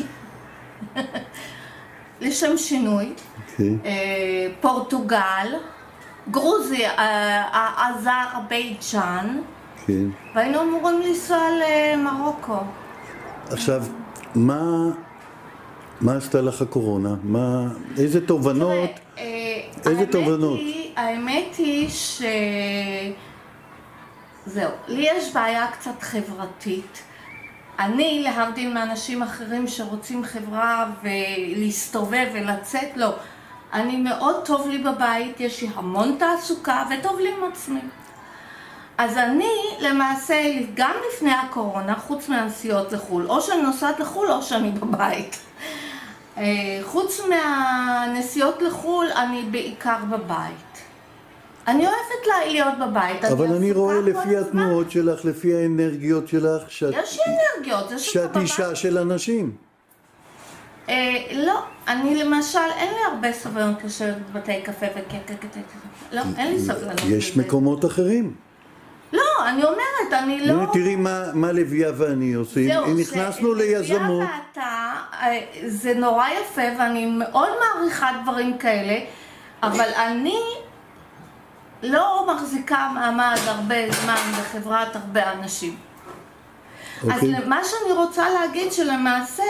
לשם 2.21 2.59
שינוי. 2.59 3.13
כן. 3.57 3.75
אה, 3.85 4.47
פורטוגל, 4.61 5.55
גרוזיה, 6.31 6.91
אה, 6.91 7.89
אזרבייג'אן, 7.89 9.41
כן. 9.87 10.05
והיינו 10.35 10.63
אמורים 10.63 11.01
לנסוע 11.03 11.39
למרוקו. 11.61 12.59
עכשיו, 13.51 13.83
מה, 14.35 14.91
מה 16.01 16.17
עשתה 16.17 16.41
לך 16.41 16.63
הקורונה? 16.63 17.15
מה, 17.23 17.65
איזה 17.99 18.27
תובנות? 18.27 18.91
תראה, 19.15 19.25
אה, 19.25 19.61
איזה 19.91 20.01
האמת 20.01 20.13
תובנות? 20.13 20.59
היא- 20.59 20.91
האמת 20.97 21.55
היא 21.59 21.89
ש... 21.89 22.23
זהו, 24.47 24.71
לי 24.89 25.07
יש 25.17 25.33
בעיה 25.35 25.67
קצת 25.73 26.03
חברתית. 26.03 27.03
אני, 27.79 28.21
להבדיל 28.25 28.73
מאנשים 28.75 29.23
אחרים 29.23 29.69
שרוצים 29.69 30.25
חברה 30.25 30.91
ולהסתובב 31.03 32.27
ולצאת, 32.35 32.97
לא. 32.97 33.13
אני 33.73 33.97
מאוד 33.97 34.37
טוב 34.45 34.69
לי 34.69 34.79
בבית, 34.79 35.41
יש 35.41 35.63
לי 35.63 35.69
המון 35.75 36.17
תעסוקה 36.19 36.85
וטוב 36.91 37.19
לי 37.21 37.29
עם 37.39 37.45
עצמי. 37.53 37.81
אז 38.99 39.17
אני 39.17 39.51
למעשה, 39.81 40.35
גם 40.75 40.93
לפני 41.15 41.33
הקורונה, 41.33 41.95
חוץ 41.95 42.29
מהנסיעות 42.29 42.93
לחו"ל, 42.93 43.27
או 43.31 43.41
שאני 43.41 43.63
נוסעת 43.63 44.01
לחו"ל 44.01 44.31
או 44.33 44.43
שאני 44.43 44.71
בבית. 44.71 45.39
אה, 46.39 46.45
חוץ 46.85 47.21
מהנסיעות 47.29 48.63
לחו"ל, 48.63 49.07
אני 49.17 49.43
בעיקר 49.51 49.97
בבית. 50.11 50.79
אני 51.67 51.83
אוהבת 51.87 51.97
לה- 52.27 52.47
להיות 52.53 52.75
בבית. 52.81 53.25
אבל 53.25 53.47
אני 53.57 53.73
רואה 53.73 54.01
לפי. 54.01 54.37
התנועות 54.37 54.91
שלך, 54.91 55.25
לפי 55.25 55.55
האנרגיות 55.55 56.29
שלך, 56.29 56.63
שאת, 56.71 56.95
יש 57.03 57.19
לי 57.19 57.23
אנרגיות, 57.35 57.89
זה 57.89 57.99
שאת. 57.99 58.37
אישה 58.37 58.75
של 58.75 58.99
אנשים. 58.99 59.53
אה, 60.89 60.95
לא, 61.35 61.61
אני 61.89 62.25
למשל, 62.25 62.59
אין 62.77 62.89
לי 62.95 63.01
הרבה 63.13 63.33
סבלנות 63.33 63.85
לשבת 63.85 64.17
בבתי 64.33 64.63
קפה 64.63 64.87
וקקקקק. 64.97 65.61
לא, 66.13 66.23
אין 66.37 66.53
לי 66.53 66.61
סבלנות 66.61 67.01
יש. 67.09 67.37
מקומות 67.37 67.85
אחרים. 67.85 68.35
לא, 69.13 69.23
אני 69.49 69.65
אומרת, 69.65 70.13
אני 70.23 70.47
לא... 70.47 70.53
הנה 70.53 70.67
תראי 70.73 70.97
מה, 70.97 71.23
מה 71.35 71.53
לביאה 71.53 71.91
ואני 71.99 72.33
עושים. 72.35 72.69
זהו, 72.69 72.95
נכנסנו 72.95 73.55
זה- 73.57 73.63
ליזמות. 73.63 74.01
לביאה 74.23 74.39
ואתה, 74.51 74.93
אה, 75.13 75.41
זה 75.67 75.95
נורא 75.95 76.27
יפה 76.29 76.63
ואני 76.79 77.07
מאוד 77.07 77.49
מעריכה 77.61 78.11
דברים 78.23 78.59
כאלה, 78.59 78.99
אבל 79.63 79.89
אני 79.97 80.39
לא 81.83 82.27
מחזיקה 82.35 82.91
מעמד 82.95 83.37
הרבה 83.47 83.91
זמן 83.93 84.33
בחברת 84.41 84.97
הרבה 84.97 85.33
אנשים. 85.33 85.77
אז 87.03 87.11
אוקיי. 87.15 87.45
מה 87.47 87.61
שאני 87.65 87.93
רוצה 87.93 88.31
להגיד 88.31 88.73
שלמעשה 88.73 89.43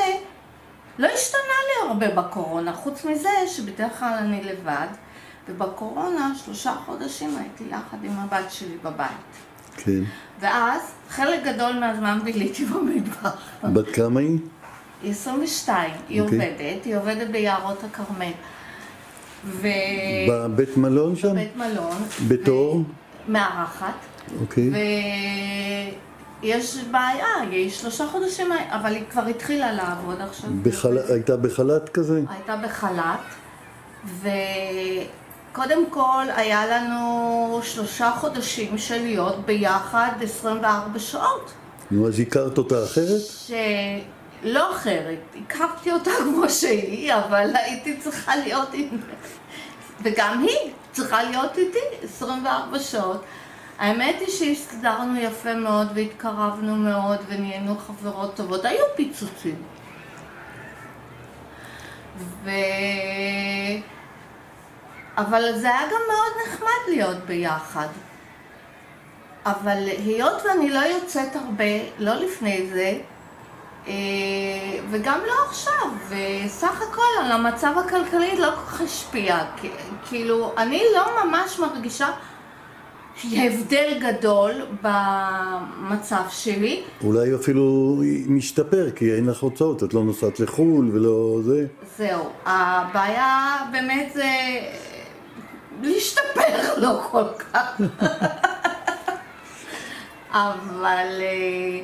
לא 0.98 1.06
השתנה 1.06 1.40
לי 1.40 1.88
הרבה 1.88 2.22
בקורונה, 2.22 2.72
חוץ 2.72 3.04
מזה 3.04 3.30
שבדרך 3.46 3.98
כלל 3.98 4.14
אני 4.18 4.44
לבד, 4.44 4.86
ובקורונה 5.48 6.32
שלושה 6.44 6.72
חודשים 6.86 7.36
הייתי 7.38 7.64
יחד 7.70 8.04
עם 8.04 8.12
הבת 8.18 8.50
שלי 8.52 8.76
בבית. 8.82 9.47
כן. 9.84 10.00
ואז 10.40 10.80
חלק 11.10 11.40
גדול 11.44 11.72
מהזמן 11.72 12.18
ביליתי 12.24 12.64
במטבח. 12.64 13.36
בת 13.64 13.88
כמה 13.94 14.20
היא? 14.20 14.38
היא 15.02 15.10
22, 15.10 15.90
היא 16.08 16.20
אוקיי. 16.20 16.38
עובדת, 16.38 16.84
היא 16.84 16.96
עובדת 16.96 17.28
ביערות 17.30 17.84
הכרמל. 17.84 18.32
ובית 19.46 20.28
בבית 20.30 20.76
מלון 20.76 21.16
שם? 21.16 21.34
מלון. 21.56 21.96
בתור? 22.28 22.76
ו- 22.76 22.82
מארחת. 23.32 23.94
אוקיי. 24.40 24.70
יש 26.42 26.78
בעיה, 26.90 27.26
היא 27.50 27.70
שלושה 27.70 28.06
חודשים, 28.06 28.46
אבל 28.68 28.94
היא 28.94 29.02
כבר 29.10 29.26
התחילה 29.26 29.72
לעבוד 29.72 30.20
עכשיו. 30.20 30.50
בחל... 30.62 30.98
הייתה 31.08 31.36
בחל"ת 31.36 31.88
כזה? 31.88 32.22
הייתה 32.30 32.56
בחל"ת, 32.56 33.18
וקודם 35.58 35.90
כל 35.90 36.24
היה 36.36 36.66
לנו 36.66 37.60
שלושה 37.62 38.10
חודשים 38.10 38.78
של 38.78 39.02
להיות 39.02 39.46
ביחד 39.46 40.10
24 40.20 40.98
שעות. 40.98 41.52
נו, 41.90 42.08
אז 42.08 42.20
הכרת 42.20 42.58
אותה 42.58 42.84
אחרת? 42.84 43.20
שלא 44.42 44.72
אחרת, 44.72 45.18
הכרתי 45.42 45.92
אותה 45.92 46.10
כמו 46.24 46.50
שהיא, 46.50 47.14
אבל 47.14 47.50
הייתי 47.54 47.96
צריכה 47.96 48.36
להיות 48.36 48.68
עם... 48.72 48.88
וגם 50.02 50.44
היא 50.48 50.72
צריכה 50.92 51.22
להיות 51.22 51.58
איתי 51.58 51.78
24 52.02 52.78
שעות. 52.78 53.24
האמת 53.78 54.16
היא 54.20 54.28
שהסתדרנו 54.28 55.20
יפה 55.20 55.54
מאוד 55.54 55.88
והתקרבנו 55.94 56.76
מאוד 56.76 57.18
ונהיינו 57.28 57.78
חברות 57.78 58.36
טובות. 58.36 58.64
היו 58.64 58.84
פיצוצים. 58.96 59.56
ו... 62.44 62.50
אבל 65.18 65.42
זה 65.56 65.68
היה 65.68 65.86
גם 65.86 66.00
מאוד 66.08 66.32
נחמד 66.46 66.88
להיות 66.88 67.16
ביחד. 67.26 67.86
אבל 69.46 69.78
היות 70.06 70.42
ואני 70.44 70.70
לא 70.70 70.78
יוצאת 70.78 71.36
הרבה, 71.36 71.64
לא 71.98 72.14
לפני 72.14 72.66
זה, 72.72 72.98
אה, 73.86 73.92
וגם 74.90 75.18
לא 75.26 75.34
עכשיו, 75.48 75.88
וסך 76.08 76.82
הכל 76.82 77.24
על 77.24 77.32
המצב 77.32 77.72
הכלכלי 77.86 78.38
לא 78.38 78.46
כל 78.46 78.56
כך 78.56 78.80
השפיע. 78.80 79.38
כאילו, 80.08 80.52
אני 80.58 80.82
לא 80.94 81.24
ממש 81.24 81.58
מרגישה 81.58 82.08
הבדל 83.24 83.98
גדול 84.00 84.52
במצב 84.82 86.22
שלי. 86.30 86.82
אולי 87.04 87.34
אפילו 87.34 87.96
משתפר, 88.26 88.90
כי 88.90 89.14
אין 89.14 89.26
לך 89.26 89.40
הוצאות, 89.40 89.82
את 89.84 89.94
לא 89.94 90.04
נוסעת 90.04 90.40
לחו"ל 90.40 90.90
ולא 90.92 91.38
זה. 91.44 91.66
זהו, 91.96 92.24
הבעיה 92.46 93.56
באמת 93.72 94.10
זה 94.14 94.24
להשתפר 95.82 96.74
לא 96.76 97.00
כל 97.10 97.24
כך. 97.38 97.80
אבל 100.32 101.06
אה, 101.20 101.80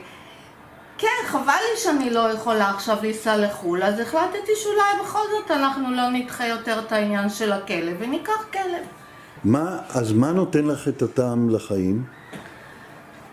כן, 0.99 1.09
חבל 1.27 1.61
לי 1.73 1.81
שאני 1.81 2.11
לא 2.11 2.33
יכולה 2.33 2.71
עכשיו 2.71 2.97
לנסוע 3.03 3.37
לחו"ל, 3.37 3.83
אז 3.83 4.01
החלטתי 4.01 4.53
שאולי 4.63 5.03
בכל 5.05 5.23
זאת 5.31 5.51
אנחנו 5.51 5.91
לא 5.91 6.09
נדחה 6.09 6.47
יותר 6.47 6.79
את 6.79 6.93
העניין 6.93 7.29
של 7.29 7.53
הכלב 7.53 7.97
וניקח 7.99 8.45
כלב. 8.53 8.87
מה, 9.45 9.79
אז 9.89 10.13
מה 10.13 10.33
נותן 10.33 10.65
לך 10.65 10.89
את 10.89 11.03
הטעם 11.03 11.51
לחיים? 11.51 12.05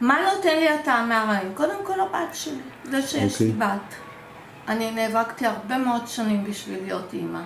מה 0.01 0.17
נותן 0.35 0.55
לי 0.55 0.69
הטעם 0.69 1.09
מהרעים? 1.09 1.51
קודם 1.53 1.77
כל 1.83 1.99
הבת 1.99 2.33
שלי, 2.33 2.61
זה 2.83 3.01
שיש 3.01 3.35
okay. 3.35 3.43
לי 3.43 3.51
אוקיי. 3.51 3.67
בת. 3.67 3.95
אני 4.67 4.91
נאבקתי 4.91 5.45
הרבה 5.45 5.77
מאוד 5.77 6.07
שנים 6.07 6.43
בשביל 6.43 6.83
להיות 6.83 7.13
אימא. 7.13 7.41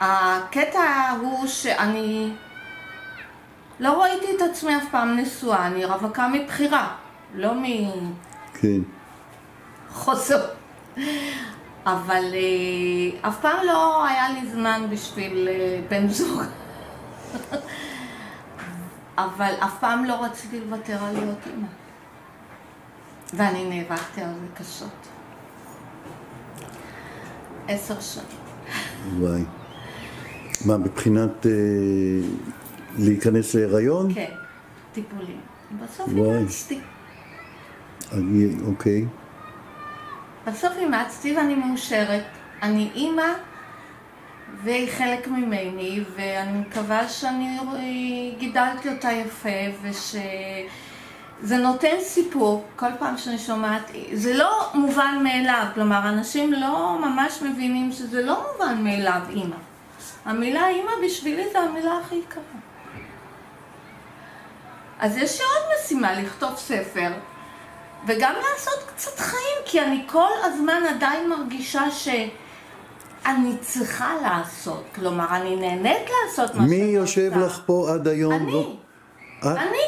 הקטע 0.00 1.10
הוא 1.20 1.46
שאני 1.46 2.32
לא 3.80 4.02
ראיתי 4.02 4.26
את 4.36 4.42
עצמי 4.42 4.76
אף 4.76 4.84
פעם 4.90 5.16
נשואה, 5.16 5.66
אני 5.66 5.84
רווקה 5.84 6.28
מבחירה, 6.28 6.96
לא 7.34 7.54
מ... 7.54 7.64
כן. 8.54 8.80
חוסר. 9.90 10.46
אבל 11.86 12.24
אה, 12.34 13.28
אף 13.28 13.40
פעם 13.40 13.66
לא 13.66 14.06
היה 14.06 14.28
לי 14.28 14.50
זמן 14.50 14.86
בשביל 14.90 15.48
אה, 15.48 15.80
בן 15.88 16.08
זוג. 16.08 16.42
אבל 19.18 19.52
אף 19.58 19.78
פעם 19.80 20.04
לא 20.04 20.24
רציתי 20.24 20.60
לוותר 20.60 21.04
על 21.04 21.12
להיות 21.12 21.38
אימא. 21.46 21.66
ואני 23.34 23.64
נאבקתי 23.64 24.22
על 24.22 24.30
זה 24.40 24.46
קשות. 24.64 25.08
עשר 27.68 28.00
שנים. 28.00 28.26
וואי. 29.18 29.59
מה, 30.66 30.76
מבחינת 30.76 31.46
אה, 31.46 31.52
להיכנס 32.98 33.54
להיריון? 33.54 34.14
כן, 34.14 34.30
טיפולים. 34.92 35.40
בסוף. 35.82 36.08
אימצתי. 36.08 36.78
אני, 38.12 38.46
אוקיי. 38.66 39.04
בסוף 40.46 40.72
אימצתי 40.76 41.36
ואני 41.36 41.54
מאושרת. 41.54 42.24
אני 42.62 42.90
אימא 42.94 43.32
והיא 44.64 44.90
חלק 44.90 45.28
ממני, 45.28 46.00
ואני 46.16 46.58
מקווה 46.58 47.08
שאני 47.08 48.34
גידלתי 48.38 48.88
אותה 48.88 49.12
יפה, 49.12 49.48
ושזה 49.82 51.56
נותן 51.56 51.96
סיפור 52.00 52.64
כל 52.76 52.90
פעם 52.98 53.18
שאני 53.18 53.38
שומעת, 53.38 53.90
זה 54.12 54.34
לא 54.34 54.70
מובן 54.74 55.20
מאליו, 55.22 55.66
כלומר, 55.74 56.08
אנשים 56.08 56.52
לא 56.52 56.98
ממש 57.00 57.42
מבינים 57.42 57.92
שזה 57.92 58.22
לא 58.22 58.46
מובן 58.52 58.84
מאליו 58.84 59.20
אימא. 59.30 59.56
המילה 60.24 60.68
אימא 60.68 60.92
בשבילי 61.04 61.44
זה 61.52 61.58
המילה 61.58 61.98
הכי 62.04 62.14
יקרה. 62.14 62.42
אז 64.98 65.16
יש 65.16 65.40
לי 65.40 65.46
עוד 65.46 65.78
משימה, 65.84 66.20
לכתוב 66.20 66.56
ספר, 66.56 67.12
וגם 68.06 68.34
לעשות 68.34 68.90
קצת 68.94 69.18
חיים, 69.18 69.58
כי 69.64 69.80
אני 69.80 70.04
כל 70.06 70.30
הזמן 70.44 70.82
עדיין 70.88 71.28
מרגישה 71.28 71.90
ש... 71.90 72.08
אני 73.26 73.56
צריכה 73.60 74.14
לעשות, 74.22 74.84
כלומר, 74.94 75.26
אני 75.30 75.56
נהנית 75.56 76.08
לעשות 76.24 76.54
מה 76.54 76.62
מי 76.62 76.76
שאני 76.78 76.90
יושב 76.90 77.32
עושה. 77.34 77.46
לך 77.46 77.60
פה 77.66 77.90
עד 77.94 78.08
היום? 78.08 78.32
אני. 78.32 78.52
לא-? 78.52 78.76
אני. 79.42 79.78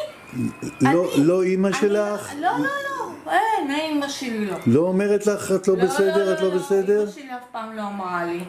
לא, 0.80 1.04
אני. 1.14 1.24
לא 1.24 1.42
אימא 1.42 1.72
שלך? 1.72 2.32
לא, 2.40 2.50
לא, 2.58 2.58
לא. 2.58 3.32
אין, 3.32 3.70
אימא 3.70 4.08
שלי 4.08 4.46
לא. 4.46 4.56
לא 4.66 4.80
אומרת 4.80 5.26
לך 5.26 5.52
את 5.56 5.68
לא 5.68 5.74
בסדר, 5.74 6.34
את 6.34 6.40
לא 6.40 6.50
בסדר? 6.50 7.00
אימא 7.00 7.10
שלי 7.10 7.34
אף 7.36 7.44
פעם 7.52 7.76
לא 7.76 7.82
אמרה 7.82 8.24
לי. 8.24 8.44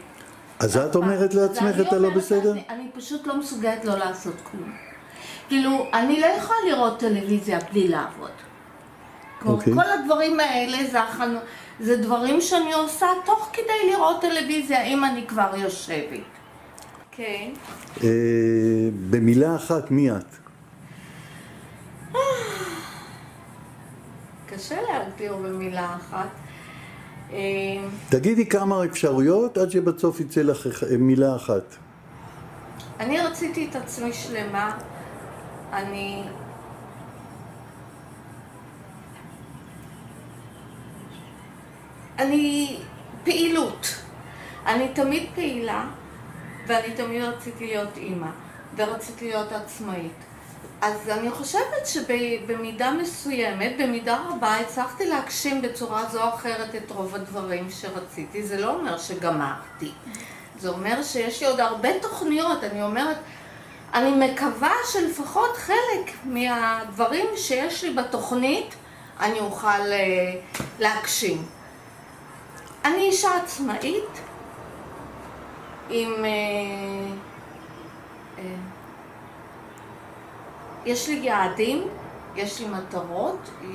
אז 0.60 0.78
את 0.78 0.96
אומרת 0.96 1.34
לעצמך 1.34 1.76
את 1.82 1.94
הלא 1.94 2.08
אומרת 2.08 2.18
בסדר? 2.18 2.54
אני 2.70 2.88
פשוט 2.94 3.28
לא 3.28 3.40
מסוגלת 3.40 3.86
לא 3.86 3.98
לעשות 3.98 4.36
כלום. 4.44 4.74
כאילו, 5.48 5.88
אני 5.94 6.20
לא 6.20 6.26
יכולה 6.26 6.58
לראות 6.68 7.00
טלוויזיה 7.00 7.60
בלי 7.72 7.88
לעבוד. 7.88 8.32
כמו 9.40 9.52
אוקיי. 9.52 9.74
כל 9.74 9.90
הדברים 9.90 10.40
האלה, 10.40 10.78
זה, 10.92 11.02
החנו... 11.02 11.40
זה 11.80 11.98
דברים 11.98 12.42
שאני 12.42 12.74
עושה 12.74 13.08
תוך 13.26 13.50
כדי 13.54 13.92
לראות 13.92 14.22
טלוויזיה, 14.22 14.84
אם 14.84 15.06
אני 15.06 15.28
כבר 15.28 15.52
יושבת. 15.58 16.20
כן. 17.12 17.50
אה, 18.04 18.10
במילה 19.10 19.56
אחת, 19.56 19.92
מי 19.92 20.12
את? 20.12 20.36
קשה 24.46 24.76
להגדיר 24.82 25.36
במילה 25.36 25.96
אחת. 25.96 26.28
אה, 27.34 27.40
תגידי 28.10 28.46
כמה 28.46 28.86
אפשרויות 28.86 29.58
עד 29.58 29.72
שבסוף 29.72 30.20
יצא 30.20 30.42
לך 30.42 30.68
אח- 30.68 30.84
מילה 31.00 31.36
אחת. 31.36 31.76
אני 33.00 33.20
רציתי 33.20 33.68
את 33.72 33.76
עצמי 33.76 34.14
שלמה, 34.14 34.78
אני... 35.74 36.24
אני 42.20 42.78
פעילות. 43.24 43.88
אני 44.66 44.88
תמיד 44.96 45.24
פעילה, 45.36 45.86
ואני 46.68 46.94
תמיד 46.96 47.22
רציתי 47.24 47.66
להיות 47.68 47.98
אימא, 47.98 48.28
ורציתי 48.76 49.26
להיות 49.30 49.52
עצמאית. 49.52 50.14
אז 50.82 51.10
אני 51.10 51.32
חושבת 51.32 51.86
שבמידה 51.86 52.92
מסוימת, 52.92 53.72
במידה 53.80 54.18
רבה, 54.30 54.58
הצלחתי 54.58 55.06
להגשים 55.06 55.62
בצורה 55.62 56.06
זו 56.06 56.24
או 56.24 56.30
אחרת 56.30 56.76
את 56.76 56.92
רוב 56.92 57.16
הדברים 57.16 57.68
שרציתי. 57.72 58.44
זה 58.44 58.62
לא 58.62 58.76
אומר 58.76 58.98
שגמרתי. 58.98 59.92
זה 60.60 60.70
אומר 60.70 61.04
שיש 61.04 61.42
לי 61.42 61.48
עוד 61.48 61.60
הרבה 61.60 61.90
תוכניות. 62.02 62.64
אני 62.64 62.84
אומרת, 62.84 63.18
אני 63.94 64.26
מקווה 64.26 64.74
שלפחות 64.92 65.58
חלק 65.58 66.12
מהדברים 66.24 67.26
שיש 67.36 67.84
לי 67.84 67.94
בתוכנית, 67.94 68.76
אני 69.20 69.40
אוכל 69.40 69.68
אה, 69.68 70.36
להגשים. 70.80 71.46
אני 72.86 73.02
אישה 73.02 73.36
עצמאית 73.36 74.20
עם... 75.90 76.26
אה, 76.26 76.30
אה, 78.40 78.73
יש 80.86 81.10
לי 81.10 81.16
יעדים, 81.16 81.88
יש 82.36 82.62
לי 82.62 82.68
מטרות, 82.68 83.50
אה, 83.64 83.70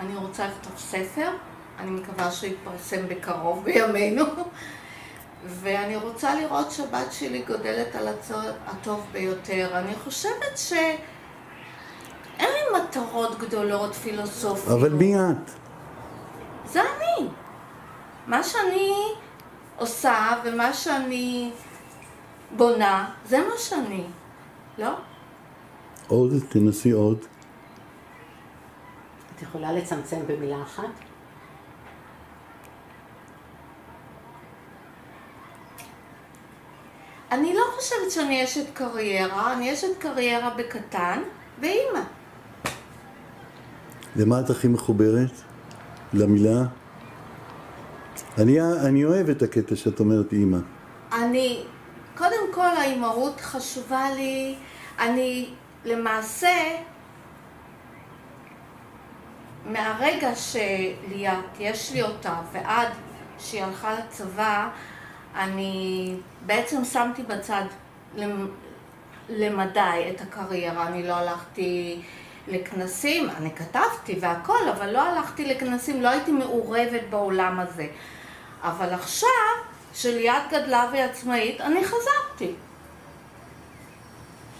אני 0.00 0.16
רוצה 0.16 0.46
לכתוב 0.46 0.72
ספר, 0.76 1.30
אני 1.78 1.90
מקווה 1.90 2.30
שהוא 2.30 2.50
יתפרסם 2.50 3.08
בקרוב 3.08 3.64
בימינו, 3.64 4.24
ואני 5.60 5.96
רוצה 5.96 6.34
לראות 6.34 6.70
שהבת 6.70 7.12
שלי 7.12 7.42
גודלת 7.42 7.94
על 7.94 8.08
הטוב 8.66 9.06
ביותר. 9.12 9.70
אני 9.78 9.94
חושבת 10.04 10.58
שאין 10.58 10.98
לי 12.38 12.80
מטרות 12.80 13.38
גדולות 13.38 13.94
פילוסופיות. 13.94 14.78
אבל 14.78 14.92
מי 14.92 15.14
את? 15.16 15.50
זה 16.66 16.80
אני. 16.80 17.28
מה 18.26 18.42
שאני 18.42 18.92
עושה 19.78 20.34
ומה 20.44 20.72
שאני 20.72 21.52
בונה, 22.56 23.10
זה 23.24 23.38
מה 23.38 23.58
שאני, 23.58 24.04
לא? 24.78 24.90
עוד, 26.08 26.32
תנסי 26.48 26.90
עוד. 26.90 27.18
את 29.36 29.42
יכולה 29.42 29.72
לצמצם 29.72 30.20
במילה 30.26 30.62
אחת? 30.62 30.84
אני 37.32 37.54
לא 37.54 37.62
חושבת 37.76 38.10
שאני 38.10 38.44
אשת 38.44 38.66
קריירה, 38.74 39.52
אני 39.52 39.72
אשת 39.72 39.98
קריירה 39.98 40.50
בקטן, 40.58 41.22
ואימא. 41.60 42.00
למה 44.16 44.40
את 44.40 44.50
הכי 44.50 44.68
מחוברת? 44.68 45.30
למילה? 46.12 46.64
אני, 48.38 48.60
אני 48.60 49.04
אוהב 49.04 49.28
את 49.28 49.42
הקטע 49.42 49.76
שאת 49.76 50.00
אומרת 50.00 50.32
אימא. 50.32 50.58
אני, 51.12 51.64
קודם 52.16 52.52
כל 52.54 52.76
האימהות 52.76 53.40
חשובה 53.40 54.10
לי, 54.14 54.54
אני 54.98 55.48
למעשה, 55.84 56.78
מהרגע 59.64 60.30
שליאת, 60.34 61.44
יש 61.58 61.92
לי 61.92 62.02
אותה, 62.02 62.34
ועד 62.52 62.88
שהיא 63.38 63.62
הלכה 63.62 63.94
לצבא, 63.94 64.68
אני 65.36 66.14
בעצם 66.46 66.84
שמתי 66.84 67.22
בצד 67.22 67.64
למדי 69.28 70.10
את 70.10 70.20
הקריירה, 70.20 70.86
אני 70.86 71.02
לא 71.02 71.14
הלכתי 71.14 72.02
לכנסים, 72.48 73.30
אני 73.30 73.50
כתבתי 73.50 74.18
והכל, 74.20 74.68
אבל 74.76 74.90
לא 74.90 75.00
הלכתי 75.00 75.46
לכנסים, 75.46 76.02
לא 76.02 76.08
הייתי 76.08 76.32
מעורבת 76.32 77.02
בעולם 77.10 77.60
הזה. 77.60 77.86
אבל 78.62 78.94
עכשיו, 78.94 79.28
שליאת 79.94 80.42
גדלה 80.50 80.88
והיא 80.92 81.02
עצמאית, 81.02 81.60
אני 81.60 81.84
חזרתי. 81.84 82.54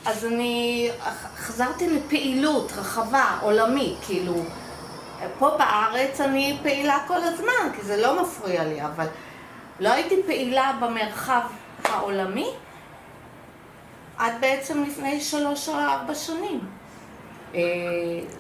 אז 0.07 0.25
אני 0.25 0.91
חזרתי 1.37 1.91
לפעילות 1.91 2.73
רחבה, 2.77 3.39
עולמית, 3.41 3.97
כאילו, 4.07 4.35
פה 5.39 5.51
בארץ 5.59 6.21
אני 6.21 6.59
פעילה 6.63 6.99
כל 7.07 7.21
הזמן, 7.23 7.73
כי 7.77 7.83
זה 7.83 7.97
לא 7.97 8.23
מפריע 8.23 8.65
לי, 8.65 8.85
אבל 8.85 9.07
לא 9.81 9.93
הייתי 9.93 10.15
פעילה 10.27 10.79
במרחב 10.81 11.41
העולמי 11.85 12.51
עד 14.17 14.33
בעצם 14.41 14.83
לפני 14.83 15.21
שלוש 15.21 15.69
או 15.69 15.75
ארבע 15.75 16.15
שנים. 16.15 16.61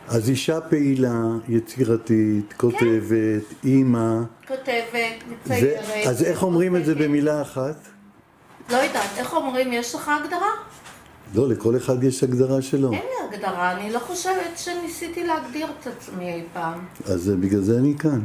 אז 0.08 0.30
אישה 0.30 0.60
פעילה, 0.60 1.20
יצירתית, 1.48 2.52
כותבת, 2.56 2.80
כן. 3.62 3.68
אימא. 3.68 4.20
כותבת, 4.48 5.24
מציירת. 5.28 6.06
אז 6.06 6.22
איך 6.22 6.42
אומרים 6.42 6.76
את 6.76 6.84
זה 6.84 6.94
במילה 6.94 7.42
אחת? 7.42 7.76
לא 8.70 8.76
יודעת, 8.76 9.10
איך 9.16 9.34
אומרים, 9.34 9.72
יש 9.72 9.94
לך 9.94 10.10
הגדרה? 10.24 10.50
לא, 11.34 11.48
לכל 11.48 11.76
אחד 11.76 12.04
יש 12.04 12.22
הגדרה 12.22 12.62
שלו. 12.62 12.92
אין 12.92 13.00
לי 13.00 13.36
הגדרה, 13.36 13.72
אני 13.72 13.92
לא 13.92 13.98
חושבת 13.98 14.56
שניסיתי 14.56 15.24
להגדיר 15.24 15.66
את 15.80 15.86
עצמי 15.86 16.32
אי 16.32 16.42
פעם. 16.52 16.78
אז 17.04 17.28
בגלל 17.40 17.60
זה 17.60 17.78
אני 17.78 17.98
כאן. 17.98 18.20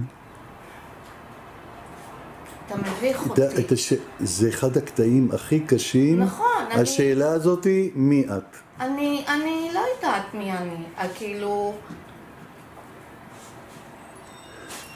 אתה 2.68 2.76
מביך 2.76 3.30
אותי. 3.30 3.42
את 3.60 3.72
הש... 3.72 3.94
זה 4.20 4.50
אחד 4.50 4.78
הקטעים 4.78 5.30
הכי 5.34 5.60
קשים. 5.60 6.20
נכון. 6.20 6.66
השאלה 6.72 7.28
אני... 7.28 7.36
הזאת 7.36 7.64
היא, 7.64 7.92
מי 7.96 8.26
את? 8.38 8.58
אני, 8.80 9.26
אני 9.28 9.70
לא 9.74 9.82
יודעת 9.96 10.34
מי 10.34 10.52
אני. 10.52 10.84
אה, 10.98 11.08
כאילו... 11.16 11.74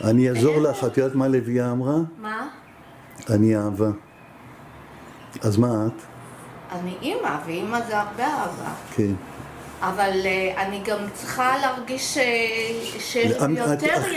אני 0.03 0.29
אעזור 0.29 0.57
לך, 0.57 0.83
את 0.83 0.97
יודעת 0.97 1.15
מה 1.15 1.27
לביאה 1.27 1.71
אמרה? 1.71 1.95
מה? 2.17 2.47
אני 3.29 3.57
אהבה. 3.57 3.89
אז 5.41 5.57
מה 5.57 5.87
את? 5.87 6.10
אני 6.71 6.95
אימא, 7.01 7.37
ואימא 7.45 7.79
זה 7.87 7.99
הרבה 7.99 8.25
אהבה. 8.25 8.73
כן. 8.95 9.13
אבל 9.81 10.11
uh, 10.23 10.59
אני 10.59 10.81
גם 10.85 10.99
צריכה 11.13 11.57
להרגיש 11.57 12.17
שיותר 12.99 14.11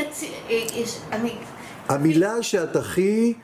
יצ... 0.51 1.01
אני... 1.13 1.35
המילה 1.89 2.43
שאת 2.43 2.77
הכי 2.77 3.35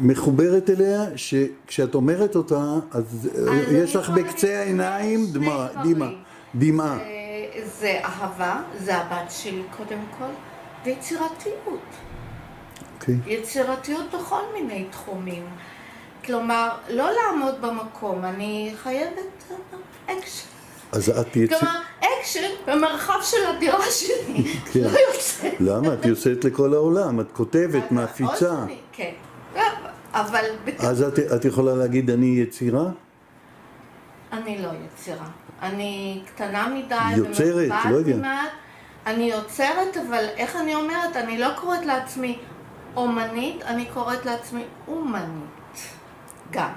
מחוברת 0.00 0.70
אליה, 0.70 1.04
שכשאת 1.16 1.94
אומרת 1.94 2.36
אותה, 2.36 2.64
אז 2.92 3.28
יש 3.72 3.96
לך 3.96 4.10
בקצה 4.10 4.58
העיניים 4.58 5.26
דמעה, 5.32 5.66
דמעה. 6.54 6.98
זה 7.78 8.00
אהבה, 8.04 8.62
זה 8.78 8.96
הבת 8.96 9.30
שלי 9.30 9.62
קודם 9.76 10.00
כל, 10.18 10.24
ויצירתיות. 10.84 11.56
Okay. 11.66 12.10
אוקיי. 13.00 13.16
יצירתיות 13.26 14.06
בכל 14.14 14.42
מיני 14.54 14.84
תחומים. 14.90 15.42
כלומר, 16.24 16.68
לא 16.88 17.10
לעמוד 17.10 17.54
במקום, 17.60 18.24
אני 18.24 18.72
חייבת 18.82 19.44
אקשן. 20.06 20.46
אז 20.92 21.08
את 21.08 21.36
יצאת... 21.36 21.60
כלומר, 21.60 21.80
אקשן 22.00 22.50
במרחב 22.66 23.18
של 23.22 23.36
הדירה 23.46 23.90
שלי, 23.90 24.54
כן. 24.72 24.80
לא 24.80 24.98
יוצא. 24.98 25.48
למה? 25.60 25.94
את 25.94 26.04
יוצאת 26.04 26.44
לכל 26.44 26.74
העולם, 26.74 27.20
את 27.20 27.26
כותבת, 27.32 27.92
מפיצה. 27.92 28.64
כן, 28.92 29.12
אבל... 30.12 30.44
אז 30.78 31.02
את, 31.02 31.18
את 31.18 31.44
יכולה 31.44 31.74
להגיד, 31.74 32.10
אני 32.10 32.26
יצירה? 32.26 32.84
אני 34.32 34.62
לא 34.62 34.68
יצירה. 34.86 35.26
אני 35.62 36.22
קטנה 36.26 36.68
מדי. 36.68 37.16
יוצרת, 37.16 37.72
לא 37.90 37.96
יודע. 37.96 38.16
מעט. 38.16 38.50
אני 39.06 39.24
יוצרת, 39.24 39.96
אבל 40.08 40.24
איך 40.36 40.56
אני 40.56 40.74
אומרת? 40.74 41.16
אני 41.16 41.38
לא 41.38 41.48
קוראת 41.60 41.86
לעצמי 41.86 42.38
אומנית, 42.96 43.62
אני 43.62 43.86
קוראת 43.94 44.26
לעצמי 44.26 44.64
אומנית. 44.88 45.59
גם. 46.50 46.72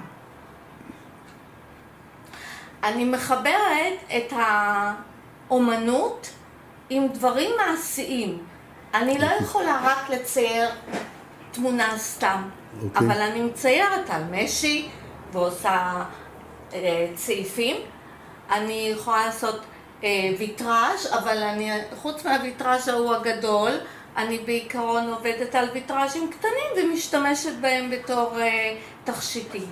אני 2.84 3.04
מחברת 3.04 3.94
את 4.16 4.32
האומנות 5.48 6.30
עם 6.90 7.08
דברים 7.08 7.50
מעשיים. 7.56 8.38
אני 8.94 9.18
לא 9.18 9.26
יכולה 9.40 9.80
רק 9.82 10.10
לצייר 10.10 10.68
תמונה 11.50 11.98
סתם, 11.98 12.42
okay. 12.42 12.84
אוקיי. 12.84 13.06
אבל 13.06 13.20
אני 13.20 13.42
מציירת 13.42 14.10
על 14.10 14.22
משי 14.30 14.88
ועושה 15.32 16.04
אה, 16.74 17.06
צעיפים. 17.14 17.76
אני 18.50 18.92
יכולה 18.96 19.26
לעשות 19.26 19.60
אה, 20.04 20.08
ויטראז', 20.38 21.12
אבל 21.12 21.42
אני, 21.42 21.70
חוץ 22.02 22.24
מהוויטראז' 22.24 22.88
ההוא 22.88 23.14
הגדול, 23.14 23.70
אני 24.16 24.38
בעיקרון 24.46 25.04
עובדת 25.08 25.54
על 25.54 25.68
ויטראז'ים 25.74 26.30
קטנים 26.30 26.90
ומשתמשת 26.90 27.52
בהם 27.60 27.90
בתור 27.90 28.40
אה, 28.40 28.76
תכשיטים. 29.04 29.66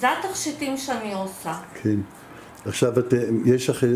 זה 0.00 0.06
התכשיטים 0.12 0.76
שאני 0.76 1.14
עושה. 1.14 1.54
כן. 1.82 1.96
עכשיו, 2.66 2.98
את, 2.98 3.14
יש 3.44 3.70
לך... 3.70 3.84
אה, 3.84 3.88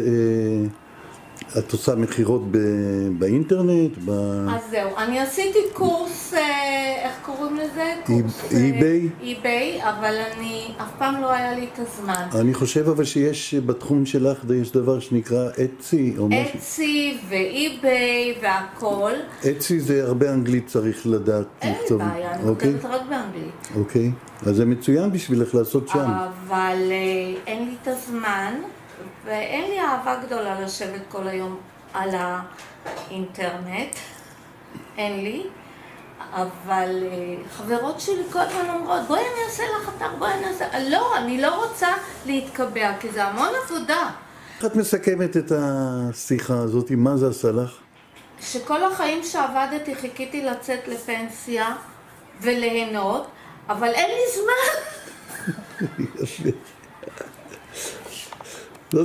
את 1.58 1.72
עושה 1.72 1.94
מכירות 1.94 2.42
באינטרנט? 3.18 3.90
ב... 4.04 4.10
אז 4.50 4.62
זהו, 4.70 4.96
אני 4.96 5.20
עשיתי 5.20 5.58
קורס, 5.72 6.34
אה, 6.34 6.40
איך 7.04 7.12
קוראים 7.22 7.56
לזה? 7.56 7.94
קורס 8.06 8.52
אי-ביי? 8.52 9.08
אה, 9.20 9.24
אי-ביי, 9.26 9.80
אבל 9.82 10.14
אני, 10.32 10.74
אף 10.82 10.90
פעם 10.98 11.22
לא 11.22 11.32
היה 11.32 11.58
לי 11.58 11.66
את 11.72 11.78
הזמן. 11.78 12.40
אני 12.40 12.54
חושב 12.54 12.88
אבל 12.88 13.04
שיש 13.04 13.54
בתחום 13.54 14.06
שלך, 14.06 14.38
יש 14.60 14.72
דבר 14.72 15.00
שנקרא 15.00 15.48
אצי 15.64 16.14
או 16.18 16.28
משהו. 16.28 16.58
אצי 16.58 17.18
ואי-ביי 17.28 18.34
והכל. 18.42 19.12
אצי 19.50 19.80
זה 19.80 20.04
הרבה 20.04 20.32
אנגלית 20.32 20.66
צריך 20.66 21.06
לדעת. 21.06 21.46
אין 21.62 21.74
לי 21.90 21.96
בעיה, 21.96 22.34
אני 22.34 22.48
אוקיי? 22.48 22.72
כותבת 22.72 22.90
רק 22.90 23.00
באנגלית. 23.08 23.52
אוקיי, 23.76 24.10
אז 24.46 24.56
זה 24.56 24.64
מצוין 24.64 25.12
בשבילך 25.12 25.54
לעשות 25.54 25.88
שם. 25.88 25.98
אבל 25.98 26.78
אה, 26.90 27.34
אין 27.46 27.64
לי 27.64 27.74
את 27.82 27.88
הזמן. 27.88 28.54
ואין 29.24 29.70
לי 29.70 29.80
אהבה 29.80 30.16
גדולה 30.26 30.60
לשבת 30.60 31.00
כל 31.08 31.28
היום 31.28 31.60
על 31.94 32.10
האינטרנט, 32.14 33.96
אין 34.98 35.24
לי, 35.24 35.46
אבל 36.32 37.02
אה, 37.02 37.48
חברות 37.56 38.00
שלי 38.00 38.22
כל 38.32 38.38
הזמן 38.38 38.70
אומרות, 38.70 39.00
בואי 39.08 39.20
אני 39.20 39.44
אעשה 39.46 39.62
לך 39.62 39.90
אתר, 39.96 40.08
בואי 40.18 40.32
אני 40.34 40.46
אעשה... 40.46 40.90
לא, 40.90 41.16
אני 41.16 41.40
לא 41.40 41.64
רוצה 41.64 41.88
להתקבע, 42.26 42.92
כי 43.00 43.10
זה 43.10 43.24
המון 43.24 43.48
עבודה. 43.64 44.10
איך 44.56 44.66
את 44.66 44.76
מסכמת 44.76 45.36
את 45.36 45.52
השיחה 45.56 46.54
הזאת? 46.54 46.90
מה 46.90 47.16
זה 47.16 47.28
עשה 47.28 47.52
לך? 47.52 47.70
שכל 48.40 48.84
החיים 48.84 49.24
שעבדתי 49.24 49.94
חיכיתי 49.94 50.44
לצאת 50.44 50.88
לפנסיה 50.88 51.76
וליהנות, 52.40 53.26
אבל 53.68 53.88
אין 53.88 54.10
לי 54.10 54.22
זמן. 54.34 54.82
יפה. 56.22 56.71